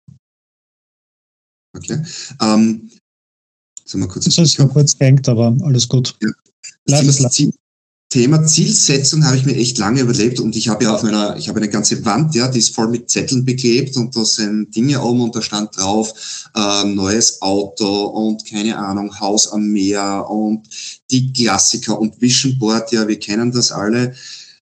Okay. 1.77 2.05
Ähm, 2.41 2.91
Sollen 3.91 4.05
wir 4.05 4.09
kurz 4.09 4.25
das 4.27 4.39
ist 4.39 4.57
kurz 4.57 4.97
gehängt, 4.97 5.29
aber 5.29 5.57
alles 5.63 5.89
gut. 5.89 6.15
Ja. 6.23 6.31
Das 6.87 7.01
Thema, 7.01 7.31
Ziel, 7.31 7.53
Thema 8.09 8.47
Zielsetzung 8.47 9.25
habe 9.25 9.37
ich 9.37 9.45
mir 9.45 9.57
echt 9.57 9.79
lange 9.79 10.03
überlebt 10.03 10.39
und 10.39 10.55
ich 10.55 10.69
habe 10.69 10.85
ja 10.85 10.95
auf 10.95 11.03
meiner, 11.03 11.37
ich 11.37 11.49
habe 11.49 11.59
eine 11.59 11.69
ganze 11.69 12.05
Wand, 12.05 12.37
ja, 12.37 12.47
die 12.47 12.61
ist 12.61 12.73
voll 12.73 12.89
mit 12.89 13.11
Zetteln 13.11 13.45
beklebt 13.45 13.97
und 13.97 14.15
da 14.15 14.25
sind 14.25 14.77
Dinge 14.77 15.03
oben 15.03 15.23
und 15.23 15.35
da 15.35 15.43
stand 15.43 15.77
drauf, 15.77 16.13
äh, 16.55 16.85
neues 16.85 17.43
Auto 17.43 18.05
und 18.05 18.47
keine 18.49 18.79
Ahnung, 18.79 19.19
Haus 19.19 19.49
am 19.49 19.67
Meer 19.73 20.25
und 20.31 20.69
die 21.11 21.33
Klassiker 21.33 21.99
und 21.99 22.21
Vision 22.21 22.57
Board, 22.61 22.93
ja, 22.93 23.09
wir 23.09 23.19
kennen 23.19 23.51
das 23.51 23.73
alle. 23.73 24.15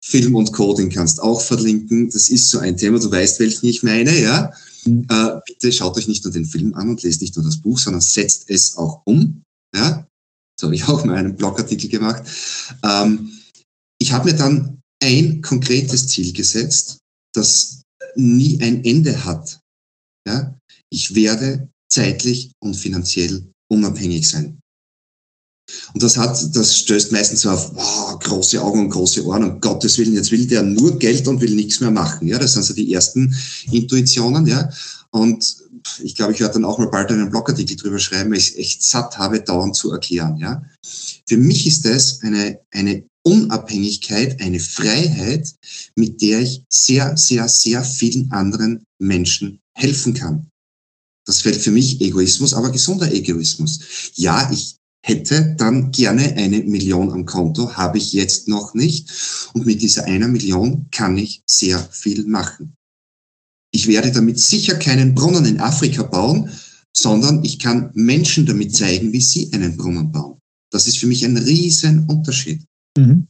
Film 0.02 0.35
und 0.37 0.52
Coding 0.52 0.90
kannst 0.90 1.20
auch 1.22 1.40
verlinken. 1.40 2.11
Das 2.11 2.29
ist 2.29 2.50
so 2.50 2.59
ein 2.59 2.76
Thema, 2.76 3.00
du 3.00 3.11
weißt, 3.11 3.40
welchen 3.40 3.66
ich 3.66 3.83
meine, 3.83 4.16
ja. 4.16 4.52
Mhm. 4.87 5.07
Äh, 5.09 5.40
bitte 5.46 5.72
schaut 5.72 5.96
euch 5.96 6.09
nicht 6.09 6.25
nur 6.25 6.33
den 6.33 6.46
Film 6.46 6.75
an 6.75 6.88
und 6.88 7.03
lest 7.03 7.20
nicht 7.20 7.37
nur 7.37 7.44
das 7.44 7.59
Buch, 7.59 7.79
sondern 7.79 8.01
setzt 8.01 8.49
es 8.51 8.77
auch 8.77 9.03
um. 9.05 9.42
Ja? 9.75 10.07
So 10.59 10.68
habe 10.68 10.75
ich 10.75 10.85
auch 10.85 11.05
mal 11.05 11.16
einen 11.16 11.37
Blogartikel 11.37 11.90
gemacht. 11.90 12.22
Ähm, 12.83 13.33
ich 14.01 14.12
habe 14.12 14.31
mir 14.31 14.37
dann 14.37 14.81
ein 15.03 15.42
konkretes 15.42 16.09
Ziel 16.09 16.33
gesetzt, 16.33 16.99
das 17.35 17.83
nie 18.14 18.61
ein 18.62 18.85
Ende 18.85 19.25
hat. 19.25 19.61
Ja? 20.27 20.57
Ich 20.90 21.14
werde 21.14 21.68
zeitlich 21.90 22.53
und 22.62 22.75
finanziell 22.75 23.51
unabhängig 23.70 24.29
sein. 24.29 24.61
Und 25.94 26.02
das 26.02 26.16
hat, 26.16 26.55
das 26.55 26.76
stößt 26.76 27.12
meistens 27.12 27.44
auf 27.46 27.74
wow, 27.74 28.18
große 28.20 28.61
Augen 28.62 28.81
und 28.81 28.90
große 28.90 29.24
Ohren. 29.24 29.44
Um 29.44 29.61
Gottes 29.61 29.98
Willen, 29.98 30.14
jetzt 30.14 30.31
will 30.31 30.46
der 30.46 30.62
nur 30.62 30.98
Geld 30.98 31.26
und 31.26 31.40
will 31.40 31.55
nichts 31.55 31.81
mehr 31.81 31.90
machen. 31.90 32.29
Ja, 32.29 32.38
das 32.38 32.52
sind 32.52 32.64
so 32.64 32.74
die 32.74 32.92
ersten 32.92 33.35
Intuitionen. 33.70 34.46
Ja, 34.46 34.70
und 35.11 35.57
ich 36.02 36.14
glaube, 36.14 36.33
ich 36.33 36.40
werde 36.40 36.55
dann 36.55 36.64
auch 36.64 36.79
mal 36.79 36.88
bald 36.88 37.11
einen 37.11 37.31
Blogartikel 37.31 37.76
drüber 37.76 37.98
schreiben, 37.98 38.31
weil 38.31 38.38
ich 38.38 38.50
es 38.50 38.57
echt 38.57 38.83
satt 38.83 39.18
habe, 39.18 39.40
dauernd 39.40 39.74
zu 39.74 39.92
erklären. 39.92 40.37
Ja, 40.37 40.62
für 41.26 41.37
mich 41.37 41.66
ist 41.66 41.85
das 41.85 42.20
eine 42.22 42.61
eine 42.70 43.05
Unabhängigkeit, 43.26 44.40
eine 44.40 44.61
Freiheit, 44.61 45.52
mit 45.96 46.22
der 46.22 46.42
ich 46.42 46.62
sehr, 46.68 47.16
sehr, 47.16 47.48
sehr 47.48 47.83
vielen 47.83 48.31
anderen 48.31 48.85
Menschen 49.00 49.59
helfen 49.76 50.14
kann. 50.14 50.48
Das 51.26 51.40
fällt 51.40 51.61
für 51.61 51.72
mich 51.72 52.00
Egoismus, 52.00 52.55
aber 52.55 52.70
gesunder 52.70 53.12
Egoismus. 53.12 53.81
Ja, 54.14 54.48
ich 54.52 54.75
hätte 55.07 55.55
dann 55.57 55.92
gerne 55.92 56.35
eine 56.35 56.64
Million 56.64 57.12
am 57.12 57.27
Konto, 57.27 57.77
habe 57.77 57.99
ich 57.99 58.12
jetzt 58.12 58.49
noch 58.49 58.75
nicht. 58.75 59.09
Und 59.55 59.64
mit 59.64 59.81
dieser 59.81 60.05
einer 60.05 60.27
Million 60.27 60.88
kann 60.90 61.16
ich 61.16 61.42
sehr 61.47 61.79
viel 61.92 62.27
machen. 62.27 62.75
Ich 63.73 63.87
werde 63.87 64.11
damit 64.11 64.40
sicher 64.40 64.75
keinen 64.75 65.14
Brunnen 65.14 65.45
in 65.45 65.61
Afrika 65.61 66.03
bauen, 66.03 66.51
sondern 66.97 67.45
ich 67.45 67.61
kann 67.61 67.90
Menschen 67.95 68.47
damit 68.47 68.75
zeigen, 68.75 69.12
wie 69.12 69.21
sie 69.21 69.53
einen 69.53 69.77
Brunnen 69.77 70.11
bauen. 70.11 70.40
Das 70.73 70.88
ist 70.88 70.99
für 70.99 71.07
mich 71.07 71.25
ein 71.25 71.37
riesen 71.37 72.09
Unterschied. 72.09 72.64
Mhm. 72.99 73.29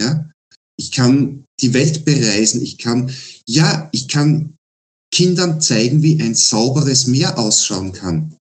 Ja, 0.00 0.28
ich 0.76 0.90
kann 0.90 1.44
die 1.60 1.74
Welt 1.74 2.04
bereisen. 2.04 2.60
Ich 2.60 2.78
kann, 2.78 3.12
ja, 3.46 3.88
ich 3.92 4.08
kann 4.08 4.56
Kindern 5.12 5.60
zeigen, 5.60 6.02
wie 6.02 6.20
ein 6.20 6.34
sauberes 6.34 7.06
Meer 7.06 7.38
ausschauen 7.38 7.92
kann. 7.92 8.36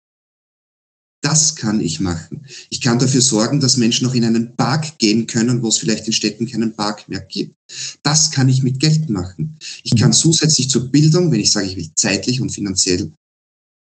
Das 1.20 1.56
kann 1.56 1.80
ich 1.80 1.98
machen. 1.98 2.46
Ich 2.70 2.80
kann 2.80 2.98
dafür 2.98 3.20
sorgen, 3.20 3.58
dass 3.60 3.76
Menschen 3.76 4.06
noch 4.06 4.14
in 4.14 4.24
einen 4.24 4.54
Park 4.54 4.98
gehen 4.98 5.26
können, 5.26 5.62
wo 5.62 5.68
es 5.68 5.78
vielleicht 5.78 6.06
in 6.06 6.12
Städten 6.12 6.46
keinen 6.46 6.76
Park 6.76 7.08
mehr 7.08 7.20
gibt. 7.20 7.56
Das 8.02 8.30
kann 8.30 8.48
ich 8.48 8.62
mit 8.62 8.78
Geld 8.78 9.10
machen. 9.10 9.58
Ich 9.82 9.96
kann 9.96 10.12
zusätzlich 10.12 10.70
zur 10.70 10.88
Bildung, 10.88 11.32
wenn 11.32 11.40
ich 11.40 11.50
sage, 11.50 11.66
ich 11.66 11.76
will 11.76 11.90
zeitlich 11.96 12.40
und 12.40 12.50
finanziell 12.50 13.12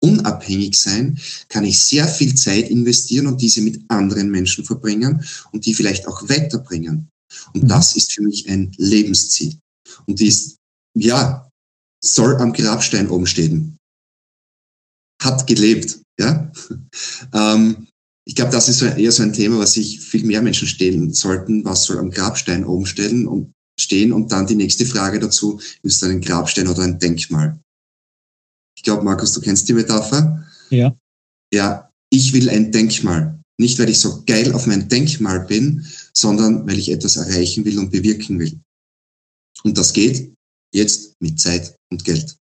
unabhängig 0.02 0.78
sein, 0.78 1.18
kann 1.50 1.66
ich 1.66 1.82
sehr 1.82 2.08
viel 2.08 2.36
Zeit 2.36 2.70
investieren 2.70 3.26
und 3.26 3.42
diese 3.42 3.62
mit 3.62 3.82
anderen 3.88 4.30
Menschen 4.30 4.64
verbringen 4.64 5.26
und 5.52 5.66
die 5.66 5.74
vielleicht 5.74 6.08
auch 6.08 6.30
weiterbringen. 6.30 7.10
Und 7.54 7.64
mhm. 7.64 7.68
das 7.68 7.96
ist 7.96 8.14
für 8.14 8.22
mich 8.22 8.48
ein 8.48 8.72
Lebensziel. 8.78 9.58
Und 10.06 10.20
die 10.20 10.28
ist, 10.28 10.58
ja, 10.96 11.50
soll 12.04 12.36
am 12.36 12.54
Grabstein 12.54 13.10
oben 13.10 13.26
stehen. 13.26 13.78
Hat 15.22 15.48
gelebt, 15.48 16.00
ja. 16.19 16.51
ähm, 17.34 17.88
ich 18.28 18.36
glaube, 18.36 18.51
das 18.51 18.69
ist 18.69 18.80
so 18.80 18.86
eher 18.86 19.12
so 19.12 19.21
ein 19.21 19.34
Thema, 19.34 19.60
was 19.60 19.73
sich 19.73 19.99
viel 19.99 20.25
mehr 20.25 20.41
Menschen 20.41 20.67
stellen 20.67 21.13
sollten. 21.13 21.63
Was 21.63 21.84
soll 21.84 21.99
am 21.99 22.10
Grabstein 22.10 22.65
oben 22.65 22.88
stehen 22.88 23.28
und 23.28 23.54
stehen? 23.80 24.12
Und 24.12 24.32
dann 24.32 24.47
die 24.47 24.56
nächste 24.56 24.86
Frage 24.86 25.19
dazu, 25.19 25.60
ist 25.84 26.04
ein 26.04 26.21
Grabstein 26.21 26.67
oder 26.67 26.84
ein 26.84 26.97
Denkmal? 26.97 27.60
Ich 28.75 28.84
glaube, 28.84 29.04
Markus, 29.04 29.32
du 29.34 29.41
kennst 29.41 29.69
die 29.69 29.73
Metapher. 29.73 30.43
Ja. 30.71 30.97
Ja, 31.54 31.91
ich 32.12 32.34
will 32.34 32.49
ein 32.49 32.71
Denkmal. 32.71 33.39
Nicht, 33.60 33.80
weil 33.80 33.89
ich 33.89 33.99
so 33.99 34.23
geil 34.25 34.54
auf 34.54 34.65
mein 34.65 34.89
Denkmal 34.89 35.45
bin, 35.45 35.86
sondern 36.13 36.67
weil 36.67 36.80
ich 36.80 36.91
etwas 36.91 37.15
erreichen 37.15 37.63
will 37.63 37.80
und 37.80 37.91
bewirken 37.91 38.39
will. 38.39 38.60
Und 39.63 39.78
das 39.78 39.93
geht 39.93 40.34
jetzt 40.73 41.13
mit 41.21 41.39
Zeit 41.39 41.75
und 41.91 42.04
Geld. 42.04 42.36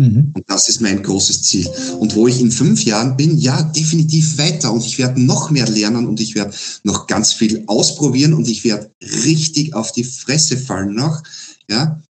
Mhm. 0.00 0.32
Und 0.34 0.44
das 0.48 0.68
ist 0.68 0.80
mein 0.80 1.02
großes 1.02 1.42
Ziel. 1.42 1.68
Und 1.98 2.14
wo 2.14 2.26
ich 2.26 2.40
in 2.40 2.50
fünf 2.50 2.84
Jahren 2.84 3.16
bin, 3.16 3.38
ja, 3.38 3.62
definitiv 3.62 4.38
weiter. 4.38 4.72
Und 4.72 4.84
ich 4.84 4.98
werde 4.98 5.20
noch 5.20 5.50
mehr 5.50 5.68
lernen 5.68 6.06
und 6.06 6.20
ich 6.20 6.34
werde 6.34 6.54
noch 6.82 7.06
ganz 7.06 7.32
viel 7.32 7.64
ausprobieren 7.66 8.34
und 8.34 8.48
ich 8.48 8.64
werde 8.64 8.90
richtig 9.24 9.74
auf 9.74 9.92
die 9.92 10.04
Fresse 10.04 10.56
fallen 10.56 10.94
noch. 10.94 11.22
Ja. 11.68 12.00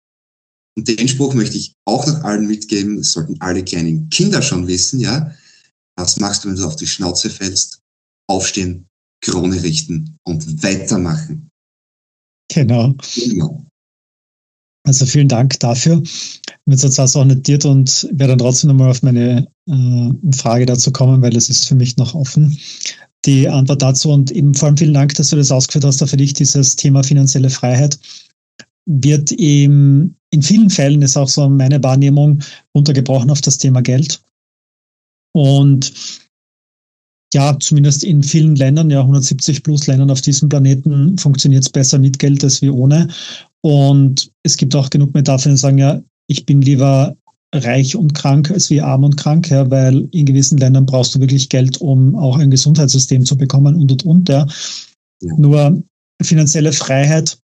Und 0.76 0.88
den 0.88 1.08
Spruch 1.08 1.34
möchte 1.34 1.58
ich 1.58 1.74
auch 1.84 2.06
noch 2.06 2.22
allen 2.24 2.46
mitgeben. 2.46 2.96
Das 2.96 3.12
sollten 3.12 3.36
alle 3.40 3.64
kleinen 3.64 4.08
Kinder 4.08 4.40
schon 4.40 4.66
wissen, 4.68 5.00
ja. 5.00 5.34
Was 5.96 6.18
machst 6.18 6.44
du, 6.44 6.48
wenn 6.48 6.56
du 6.56 6.64
auf 6.64 6.76
die 6.76 6.86
Schnauze 6.86 7.28
fällst? 7.28 7.80
aufstehen, 8.30 8.86
Krone 9.22 9.62
richten 9.62 10.16
und 10.24 10.62
weitermachen. 10.62 11.50
Genau. 12.52 12.94
genau. 13.14 13.66
Also 14.86 15.04
vielen 15.04 15.28
Dank 15.28 15.58
dafür. 15.60 16.02
Habe 16.66 16.76
jetzt 16.76 16.92
zwar 16.92 17.06
auch 17.06 17.24
notiert 17.24 17.64
und 17.64 18.08
werde 18.12 18.32
dann 18.32 18.38
trotzdem 18.38 18.68
nochmal 18.68 18.90
auf 18.90 19.02
meine 19.02 19.46
äh, 19.68 20.36
Frage 20.36 20.66
dazu 20.66 20.92
kommen, 20.92 21.22
weil 21.22 21.36
es 21.36 21.48
ist 21.48 21.66
für 21.66 21.74
mich 21.74 21.96
noch 21.96 22.14
offen. 22.14 22.58
Die 23.24 23.48
Antwort 23.48 23.82
dazu 23.82 24.10
und 24.10 24.30
eben 24.30 24.54
vor 24.54 24.68
allem 24.68 24.76
vielen 24.76 24.94
Dank, 24.94 25.14
dass 25.14 25.28
du 25.30 25.36
das 25.36 25.50
ausgeführt 25.50 25.84
hast, 25.84 26.00
da 26.00 26.06
für 26.06 26.16
dich 26.16 26.32
dieses 26.32 26.76
Thema 26.76 27.02
finanzielle 27.02 27.50
Freiheit 27.50 27.98
wird 28.86 29.32
eben 29.32 30.16
in 30.30 30.42
vielen 30.42 30.70
Fällen 30.70 31.02
ist 31.02 31.16
auch 31.16 31.28
so 31.28 31.48
meine 31.48 31.82
Wahrnehmung 31.82 32.40
untergebrochen 32.72 33.30
auf 33.30 33.40
das 33.40 33.58
Thema 33.58 33.82
Geld. 33.82 34.22
Und 35.32 35.92
ja, 37.32 37.56
zumindest 37.58 38.02
in 38.02 38.22
vielen 38.22 38.56
Ländern, 38.56 38.90
ja 38.90 39.00
170 39.00 39.62
plus 39.62 39.86
Ländern 39.86 40.10
auf 40.10 40.20
diesem 40.20 40.48
Planeten 40.48 41.16
funktioniert 41.18 41.64
es 41.64 41.70
besser 41.70 41.98
mit 41.98 42.18
Geld 42.18 42.42
als 42.42 42.62
wie 42.62 42.70
ohne. 42.70 43.08
Und 43.60 44.30
es 44.42 44.56
gibt 44.56 44.74
auch 44.74 44.90
genug 44.90 45.14
Metaphern, 45.14 45.52
die 45.52 45.58
sagen, 45.58 45.78
ja, 45.78 46.00
ich 46.30 46.46
bin 46.46 46.62
lieber 46.62 47.16
reich 47.52 47.96
und 47.96 48.14
krank 48.14 48.52
als 48.52 48.70
wie 48.70 48.80
arm 48.80 49.02
und 49.02 49.16
krank, 49.16 49.50
ja, 49.50 49.68
weil 49.68 50.08
in 50.12 50.26
gewissen 50.26 50.58
Ländern 50.58 50.86
brauchst 50.86 51.14
du 51.14 51.20
wirklich 51.20 51.48
Geld, 51.48 51.80
um 51.80 52.14
auch 52.14 52.38
ein 52.38 52.52
Gesundheitssystem 52.52 53.24
zu 53.24 53.36
bekommen 53.36 53.74
und 53.74 53.90
und 53.90 54.04
und. 54.04 54.28
Ja. 54.28 54.46
ja. 55.20 55.34
Nur 55.36 55.82
finanzielle 56.22 56.72
Freiheit, 56.72 57.38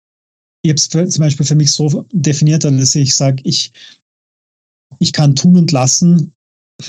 ich 0.63 0.71
habe 0.71 1.05
es 1.05 1.13
zum 1.13 1.23
Beispiel 1.23 1.45
für 1.45 1.55
mich 1.55 1.71
so 1.71 2.05
definiert, 2.11 2.65
dass 2.65 2.95
ich 2.95 3.15
sage, 3.15 3.41
ich, 3.45 3.71
ich 4.99 5.13
kann 5.13 5.35
tun 5.35 5.57
und 5.57 5.71
lassen, 5.71 6.33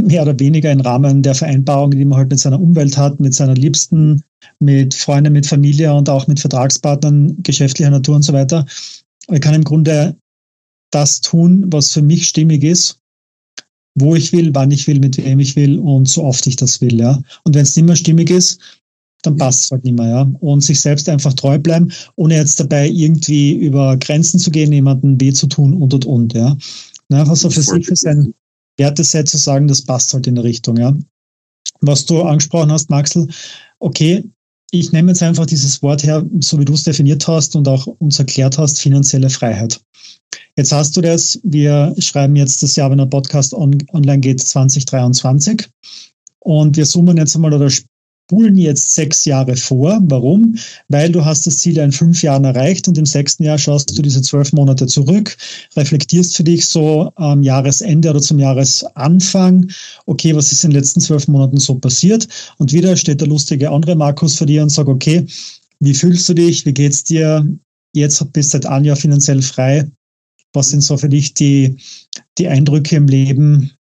mehr 0.02 0.22
oder 0.22 0.38
weniger 0.40 0.72
im 0.72 0.80
Rahmen 0.80 1.22
der 1.22 1.37
Vereinbarungen, 1.37 1.96
die 1.96 2.04
man 2.04 2.18
halt 2.18 2.30
mit 2.30 2.40
seiner 2.40 2.61
Umwelt 2.61 2.96
hat, 2.96 3.20
mit 3.20 3.35
seiner 3.35 3.54
Liebsten, 3.54 4.24
mit 4.59 4.94
Freunden, 4.94 5.33
mit 5.33 5.46
Familie 5.46 5.94
und 5.94 6.09
auch 6.09 6.26
mit 6.26 6.40
Vertragspartnern 6.40 7.42
geschäftlicher 7.44 7.90
Natur 7.90 8.16
und 8.16 8.22
so 8.22 8.33
weiter. 8.33 8.66
Ich 9.30 9.40
kann 9.40 9.54
im 9.54 9.64
Grunde 9.64 10.16
das 10.94 11.20
tun, 11.20 11.64
was 11.68 11.92
für 11.92 12.02
mich 12.02 12.26
stimmig 12.26 12.62
ist, 12.64 12.98
wo 13.96 14.14
ich 14.14 14.33
will, 14.33 14.54
wann 14.54 14.70
ich 14.70 14.87
will, 14.87 15.00
mit 15.00 15.16
wem 15.16 15.40
ich 15.40 15.57
will 15.57 15.78
und 15.78 16.09
so 16.09 16.24
oft 16.24 16.46
ich 16.46 16.57
das 16.57 16.80
will, 16.80 16.98
ja. 16.98 17.20
Und 17.44 17.54
wenn 17.54 17.62
es 17.62 17.76
nicht 17.76 17.87
mehr 17.87 17.96
stimmig 17.96 18.30
ist, 18.30 18.61
dann 19.22 19.37
passt 19.37 19.64
es 19.64 19.70
halt 19.70 19.85
nicht 19.85 19.96
mehr, 19.96 20.09
ja. 20.09 20.33
Und 20.40 20.62
sich 20.62 20.80
selbst 20.80 21.09
einfach 21.09 21.33
treu 21.33 21.59
bleiben, 21.59 21.92
ohne 22.16 22.35
jetzt 22.35 22.61
dabei 22.61 22.88
irgendwie 22.88 23.52
über 23.52 23.96
Grenzen 23.96 24.38
zu 24.38 24.50
gehen, 24.50 24.72
jemanden 24.72 25.20
weh 25.20 25.33
zu 25.33 25.46
tun 25.46 25.74
und 25.74 25.94
und 25.94 26.07
und, 26.07 26.35
ja. 26.35 26.57
Einfach 27.11 27.37
so 27.37 27.48
für 27.48 27.62
sich 27.62 27.87
für 27.87 27.96
sein, 27.96 28.35
Wertesätze 28.76 29.38
sagen, 29.38 29.68
das 29.68 29.83
passt 29.83 30.12
halt 30.12 30.26
in 30.26 30.35
der 30.35 30.44
Richtung, 30.44 30.76
ja. 30.76 30.96
Was 31.80 32.04
du 32.04 32.22
angesprochen 32.22 32.72
hast, 32.72 32.90
Maxel, 32.90 33.28
okay, 33.78 34.24
ich 34.70 34.90
nehme 34.90 35.12
jetzt 35.12 35.22
einfach 35.22 35.46
dieses 35.46 35.83
Wort 35.83 36.02
her, 36.02 36.24
so 36.40 36.59
wie 36.59 36.64
du 36.64 36.72
es 36.72 36.83
definiert 36.83 37.26
hast 37.28 37.54
und 37.54 37.68
auch 37.68 37.87
uns 37.87 38.18
erklärt 38.18 38.59
hast, 38.59 38.80
finanzielle 38.80 39.30
Freiheit. 39.30 39.80
Jetzt 40.57 40.73
hast 40.73 40.97
du 40.97 41.01
das, 41.01 41.40
wir 41.42 41.94
schreiben 41.99 42.37
jetzt 42.37 42.62
das 42.62 42.77
Jahr, 42.77 42.90
wenn 42.90 42.99
der 42.99 43.07
Podcast 43.07 43.55
on, 43.55 43.79
online 43.92 44.20
geht, 44.20 44.40
2023. 44.40 45.66
Und 46.40 46.77
wir 46.77 46.85
zoomen 46.85 47.16
jetzt 47.16 47.35
einmal 47.35 47.55
oder 47.55 47.70
spulen 47.70 48.57
jetzt 48.57 48.94
sechs 48.94 49.25
Jahre 49.25 49.57
vor. 49.57 49.99
Warum? 50.05 50.57
Weil 50.88 51.12
du 51.12 51.25
hast 51.25 51.47
das 51.47 51.59
Ziel 51.59 51.77
in 51.79 51.92
fünf 51.92 52.23
Jahren 52.23 52.44
erreicht 52.44 52.88
und 52.88 52.97
im 52.97 53.07
sechsten 53.07 53.44
Jahr 53.44 53.59
schaust 53.59 53.97
du 53.97 54.03
diese 54.03 54.23
zwölf 54.23 54.53
Monate 54.53 54.87
zurück, 54.87 55.37
reflektierst 55.77 56.37
für 56.37 56.44
dich 56.44 56.66
so 56.66 57.12
am 57.16 57.42
Jahresende 57.42 58.11
oder 58.11 58.20
zum 58.20 58.38
Jahresanfang, 58.38 59.70
okay, 60.07 60.35
was 60.35 60.53
ist 60.53 60.64
in 60.64 60.70
den 60.70 60.79
letzten 60.79 61.01
zwölf 61.01 61.29
Monaten 61.29 61.59
so 61.59 61.75
passiert? 61.75 62.27
Und 62.59 62.73
wieder 62.73 62.97
steht 62.97 63.20
der 63.20 63.29
lustige 63.29 63.70
andere 63.70 63.94
Markus 63.94 64.37
vor 64.37 64.47
dir 64.47 64.62
und 64.62 64.70
sagt, 64.70 64.88
okay, 64.88 65.27
wie 65.81 65.94
fühlst 65.94 66.29
du 66.29 66.35
dich? 66.35 66.64
Wie 66.64 66.73
geht's 66.73 67.05
dir? 67.05 67.47
Jetzt 67.94 68.33
bist 68.33 68.55
du 68.55 68.57
seit 68.57 68.66
einem 68.66 68.87
Jahr 68.87 68.97
finanziell 68.97 69.42
frei. 69.42 69.87
Was 70.54 70.70
sind 70.70 70.80
so 70.80 70.96
für 70.96 71.08
dich 71.08 71.34
die, 71.34 71.76
die 72.38 72.48
Eindrücke 72.48 72.96
im 72.96 73.06
Leben? 73.06 73.72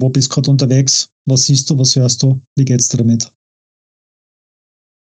Wo 0.00 0.10
bist 0.10 0.30
du 0.30 0.34
gerade 0.34 0.50
unterwegs? 0.50 1.10
Was 1.26 1.46
siehst 1.46 1.70
du? 1.70 1.78
Was 1.78 1.96
hörst 1.96 2.22
du? 2.22 2.40
Wie 2.56 2.64
geht's 2.64 2.88
dir 2.88 2.98
damit? 2.98 3.32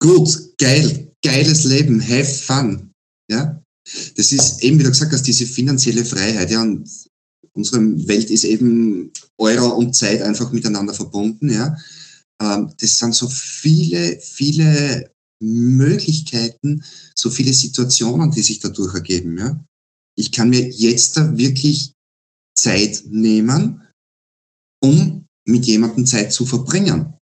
gut, 0.04 0.58
geil, 0.58 1.12
geiles 1.24 1.64
Leben, 1.64 2.02
have 2.02 2.26
fun. 2.26 2.92
Ja, 3.32 3.62
das 4.18 4.32
ist 4.32 4.62
eben, 4.62 4.78
wie 4.78 4.84
du 4.84 4.90
gesagt 4.90 5.14
hast, 5.14 5.26
diese 5.26 5.46
finanzielle 5.46 6.04
Freiheit. 6.04 6.52
Ja, 6.52 6.62
und 6.62 6.90
unsere 7.54 7.80
Welt 8.08 8.30
ist 8.30 8.44
eben 8.44 9.12
Euro 9.38 9.70
und 9.76 9.96
Zeit 9.96 10.22
einfach 10.22 10.52
miteinander 10.52 10.94
verbunden. 10.94 11.50
Ja, 11.50 11.78
ähm, 12.42 12.74
das 12.80 13.00
sind 13.00 13.16
so 13.16 13.30
viele, 13.30 14.20
viele 14.20 15.10
Möglichkeiten, 15.42 16.84
so 17.16 17.30
viele 17.30 17.54
Situationen, 17.54 18.30
die 18.32 18.42
sich 18.42 18.60
dadurch 18.60 18.94
ergeben. 18.94 19.38
Ja, 19.38 19.58
ich 20.18 20.32
kann 20.32 20.50
mir 20.50 20.68
jetzt 20.70 21.18
da 21.18 21.38
wirklich 21.38 21.94
Zeit 22.56 23.04
nehmen, 23.10 23.82
um 24.82 25.26
mit 25.46 25.66
jemandem 25.66 26.06
Zeit 26.06 26.32
zu 26.32 26.46
verbringen. 26.46 27.14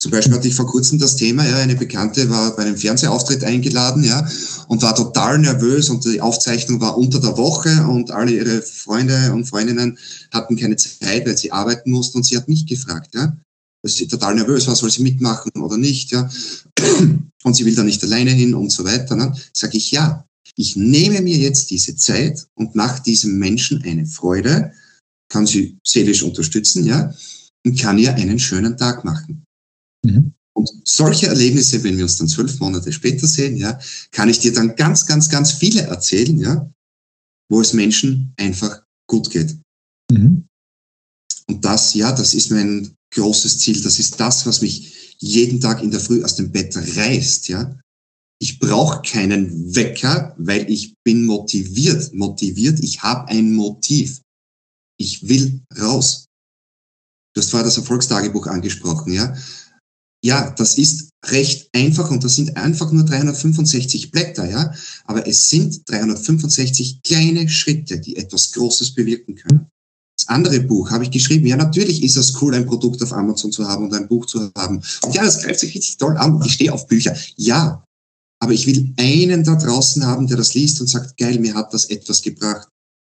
Zum 0.00 0.10
Beispiel 0.10 0.34
hatte 0.34 0.48
ich 0.48 0.54
vor 0.54 0.66
kurzem 0.66 0.98
das 0.98 1.16
Thema, 1.16 1.48
ja, 1.48 1.56
eine 1.56 1.76
Bekannte 1.76 2.28
war 2.28 2.54
bei 2.56 2.64
einem 2.64 2.76
Fernsehauftritt 2.76 3.42
eingeladen, 3.42 4.04
ja, 4.04 4.28
und 4.68 4.82
war 4.82 4.94
total 4.94 5.38
nervös 5.38 5.88
und 5.88 6.04
die 6.04 6.20
Aufzeichnung 6.20 6.80
war 6.80 6.98
unter 6.98 7.20
der 7.20 7.38
Woche 7.38 7.86
und 7.88 8.10
alle 8.10 8.32
ihre 8.32 8.60
Freunde 8.60 9.32
und 9.32 9.46
Freundinnen 9.46 9.98
hatten 10.30 10.56
keine 10.56 10.76
Zeit, 10.76 11.26
weil 11.26 11.38
sie 11.38 11.52
arbeiten 11.52 11.90
mussten 11.90 12.18
und 12.18 12.24
sie 12.24 12.36
hat 12.36 12.48
mich 12.48 12.66
gefragt, 12.66 13.14
ja. 13.14 13.36
Sie 13.86 14.04
ist 14.04 14.10
total 14.10 14.34
nervös 14.34 14.66
war, 14.66 14.74
soll 14.74 14.90
sie 14.90 15.02
mitmachen 15.02 15.52
oder 15.60 15.76
nicht, 15.76 16.12
ja. 16.12 16.28
Und 17.44 17.54
sie 17.54 17.66
will 17.66 17.74
da 17.74 17.82
nicht 17.82 18.02
alleine 18.02 18.30
hin 18.30 18.54
und 18.54 18.72
so 18.72 18.84
weiter. 18.84 19.16
Ne? 19.16 19.36
Sag 19.52 19.74
ich, 19.74 19.90
ja, 19.90 20.24
ich 20.56 20.76
nehme 20.76 21.20
mir 21.22 21.36
jetzt 21.36 21.70
diese 21.70 21.96
Zeit 21.96 22.46
und 22.54 22.74
mache 22.74 23.02
diesem 23.02 23.38
Menschen 23.38 23.82
eine 23.82 24.06
Freude, 24.06 24.72
kann 25.28 25.46
sie 25.46 25.78
seelisch 25.84 26.22
unterstützen, 26.22 26.84
ja, 26.84 27.14
und 27.64 27.78
kann 27.78 27.98
ihr 27.98 28.14
einen 28.14 28.38
schönen 28.38 28.76
Tag 28.76 29.04
machen. 29.04 29.44
Mhm. 30.04 30.32
Und 30.56 30.70
solche 30.84 31.26
Erlebnisse, 31.26 31.82
wenn 31.82 31.96
wir 31.96 32.04
uns 32.04 32.16
dann 32.16 32.28
zwölf 32.28 32.60
Monate 32.60 32.92
später 32.92 33.26
sehen, 33.26 33.56
ja, 33.56 33.78
kann 34.12 34.28
ich 34.28 34.38
dir 34.38 34.52
dann 34.52 34.76
ganz, 34.76 35.06
ganz, 35.06 35.28
ganz 35.28 35.52
viele 35.52 35.82
erzählen, 35.82 36.38
ja, 36.38 36.70
wo 37.50 37.60
es 37.60 37.72
Menschen 37.72 38.32
einfach 38.36 38.82
gut 39.08 39.30
geht. 39.30 39.58
Mhm. 40.12 40.46
Und 41.46 41.64
das, 41.64 41.94
ja, 41.94 42.12
das 42.12 42.34
ist 42.34 42.50
mein 42.50 42.94
großes 43.12 43.58
Ziel. 43.58 43.82
Das 43.82 43.98
ist 43.98 44.18
das, 44.20 44.46
was 44.46 44.62
mich 44.62 45.16
jeden 45.18 45.60
Tag 45.60 45.82
in 45.82 45.90
der 45.90 46.00
Früh 46.00 46.22
aus 46.22 46.36
dem 46.36 46.52
Bett 46.52 46.76
reißt, 46.76 47.48
ja. 47.48 47.78
Ich 48.44 48.58
brauche 48.58 49.00
keinen 49.00 49.74
Wecker, 49.74 50.34
weil 50.36 50.70
ich 50.70 50.96
bin 51.02 51.24
motiviert. 51.24 52.12
Motiviert, 52.12 52.78
ich 52.80 53.02
habe 53.02 53.26
ein 53.28 53.54
Motiv. 53.54 54.20
Ich 54.98 55.26
will 55.26 55.62
raus. 55.80 56.26
Du 57.34 57.40
hast 57.40 57.48
vorher 57.48 57.64
das 57.64 57.78
Erfolgstagebuch 57.78 58.46
angesprochen, 58.46 59.14
ja. 59.14 59.34
Ja, 60.22 60.50
das 60.50 60.76
ist 60.76 61.08
recht 61.24 61.70
einfach 61.72 62.10
und 62.10 62.22
das 62.22 62.36
sind 62.36 62.54
einfach 62.58 62.92
nur 62.92 63.06
365 63.06 64.10
Blätter, 64.10 64.46
ja. 64.46 64.74
Aber 65.06 65.26
es 65.26 65.48
sind 65.48 65.80
365 65.88 67.00
kleine 67.02 67.48
Schritte, 67.48 67.98
die 67.98 68.16
etwas 68.16 68.52
Großes 68.52 68.94
bewirken 68.94 69.36
können. 69.36 69.70
Das 70.18 70.28
andere 70.28 70.60
Buch 70.60 70.90
habe 70.90 71.04
ich 71.04 71.10
geschrieben. 71.10 71.46
Ja, 71.46 71.56
natürlich 71.56 72.02
ist 72.02 72.16
es 72.16 72.42
cool, 72.42 72.54
ein 72.54 72.66
Produkt 72.66 73.02
auf 73.02 73.14
Amazon 73.14 73.52
zu 73.52 73.66
haben 73.66 73.84
und 73.84 73.94
ein 73.94 74.06
Buch 74.06 74.26
zu 74.26 74.52
haben. 74.54 74.82
Und 75.02 75.14
ja, 75.14 75.24
das 75.24 75.42
greift 75.42 75.60
sich 75.60 75.74
richtig 75.74 75.96
toll 75.96 76.18
an. 76.18 76.42
Ich 76.44 76.52
stehe 76.52 76.74
auf 76.74 76.86
Bücher. 76.86 77.16
Ja. 77.36 77.82
Aber 78.40 78.52
ich 78.52 78.66
will 78.66 78.92
einen 78.98 79.44
da 79.44 79.54
draußen 79.54 80.04
haben, 80.04 80.26
der 80.26 80.36
das 80.36 80.54
liest 80.54 80.80
und 80.80 80.88
sagt, 80.88 81.16
geil, 81.16 81.38
mir 81.38 81.54
hat 81.54 81.72
das 81.72 81.86
etwas 81.86 82.22
gebracht. 82.22 82.68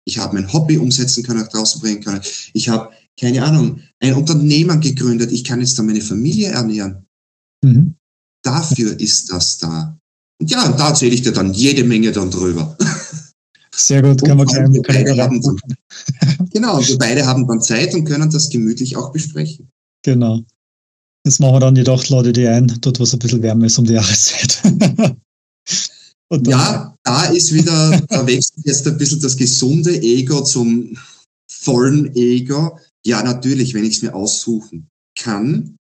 Ich 0.06 0.18
habe 0.18 0.36
mein 0.36 0.52
Hobby 0.52 0.78
umsetzen 0.78 1.24
können, 1.24 1.42
nach 1.42 1.50
draußen 1.50 1.82
bringen 1.82 2.04
können. 2.04 2.22
Ich 2.54 2.70
habe 2.70 2.90
keine 3.20 3.44
Ahnung, 3.44 3.82
ein 4.00 4.14
Unternehmen 4.14 4.80
gegründet, 4.80 5.32
ich 5.32 5.44
kann 5.44 5.60
jetzt 5.60 5.78
dann 5.78 5.86
meine 5.86 6.02
Familie 6.02 6.50
ernähren. 6.50 7.06
Mhm. 7.64 7.96
Dafür 8.44 8.98
ist 9.00 9.32
das 9.32 9.58
da. 9.58 9.98
Und 10.40 10.50
ja, 10.50 10.66
und 10.66 10.80
da 10.80 10.90
erzähle 10.90 11.14
ich 11.14 11.22
dir 11.22 11.34
dann 11.34 11.54
jede 11.54 11.84
Menge 11.84 12.12
dann 12.12 12.32
drüber. 12.32 12.78
Sehr 13.76 14.02
gut, 14.02 14.24
kann 14.24 14.38
man 14.38 14.48
gleich 14.48 14.68
mit 14.70 14.88
haben 14.88 15.42
dann, 15.42 15.58
Genau, 16.52 16.78
und 16.78 16.88
wir 16.88 16.98
beide 16.98 17.26
haben 17.26 17.48
dann 17.48 17.62
Zeit 17.62 17.94
und 17.94 18.06
können 18.06 18.30
das 18.30 18.50
gemütlich 18.50 18.96
auch 18.96 19.12
besprechen. 19.12 19.70
Genau. 20.04 20.44
Jetzt 21.26 21.40
machen 21.40 21.56
wir 21.56 21.60
dann 21.60 21.76
jedoch 21.76 22.08
Leute 22.10 22.32
die 22.32 22.48
ein, 22.48 22.68
dort 22.82 23.00
wo 23.00 23.04
es 23.04 23.14
ein 23.14 23.20
bisschen 23.20 23.42
wärmer 23.42 23.66
ist 23.66 23.78
um 23.78 23.86
die 23.86 23.94
Jahreszeit. 23.94 24.62
ja, 26.46 26.96
da 27.04 27.26
ist 27.26 27.54
wieder, 27.54 28.02
da 28.08 28.26
wechselt 28.26 28.66
jetzt 28.66 28.88
ein 28.88 28.98
bisschen 28.98 29.22
das 29.22 29.36
gesunde 29.36 30.02
Ego 30.02 30.44
zum 30.44 30.98
vollen 31.52 32.16
Ego. 32.16 32.80
Ja, 33.06 33.22
natürlich, 33.24 33.74
wenn 33.74 33.84
ich 33.84 33.98
es 33.98 34.02
mir 34.02 34.16
aussuchen 34.16 34.88
kann, 35.18 35.76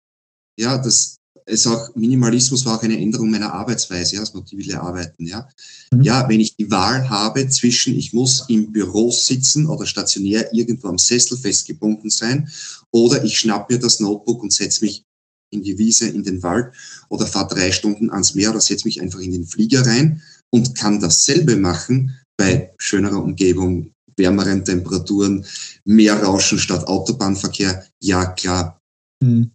ja, 0.59 0.79
das 0.79 1.16
ist 1.47 1.66
auch, 1.66 1.94
Minimalismus 1.94 2.64
war 2.64 2.79
auch 2.79 2.83
eine 2.83 2.99
Änderung 2.99 3.31
meiner 3.31 3.53
Arbeitsweise, 3.53 4.14
ja, 4.14 4.20
das 4.20 4.35
mobile 4.35 4.81
Arbeiten, 4.81 5.27
ja. 5.27 5.49
Mhm. 5.92 6.03
Ja, 6.03 6.29
wenn 6.29 6.40
ich 6.40 6.57
die 6.57 6.70
Wahl 6.70 7.09
habe 7.11 7.49
zwischen, 7.49 7.99
ich 7.99 8.12
muss 8.12 8.44
im 8.49 8.73
Büro 8.73 9.11
sitzen 9.11 9.66
oder 9.66 9.85
stationär 9.85 10.55
irgendwo 10.55 10.88
am 10.88 10.99
Sessel 10.99 11.37
festgebunden 11.37 12.09
sein, 12.11 12.49
oder 12.92 13.25
ich 13.25 13.38
schnapp 13.38 13.68
mir 13.68 13.79
das 13.79 14.01
Notebook 14.01 14.42
und 14.42 14.53
setze 14.53 14.85
mich 14.85 15.05
in 15.50 15.62
die 15.62 15.78
Wiese, 15.78 16.09
in 16.09 16.24
den 16.24 16.42
Wald 16.42 16.72
oder 17.09 17.26
fahre 17.26 17.54
drei 17.54 17.72
Stunden 17.72 18.11
ans 18.11 18.35
Meer 18.35 18.50
oder 18.50 18.61
setze 18.61 18.87
mich 18.87 19.00
einfach 19.00 19.20
in 19.20 19.33
den 19.33 19.46
Flieger 19.46 19.87
rein 19.87 20.22
und 20.50 20.74
kann 20.74 21.00
dasselbe 21.00 21.57
machen 21.57 22.18
bei 22.37 22.72
schönerer 22.78 23.22
Umgebung, 23.22 23.90
wärmeren 24.16 24.64
Temperaturen, 24.64 25.44
mehr 25.85 26.22
Rauschen 26.22 26.59
statt 26.59 26.87
Autobahnverkehr, 26.87 27.87
ja 28.02 28.26
klar. 28.26 28.78
Hm. 29.22 29.50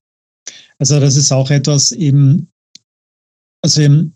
Also 0.77 0.99
das 0.99 1.15
ist 1.15 1.31
auch 1.31 1.49
etwas 1.51 1.91
eben, 1.91 2.49
also 3.61 3.81
eben, 3.81 4.15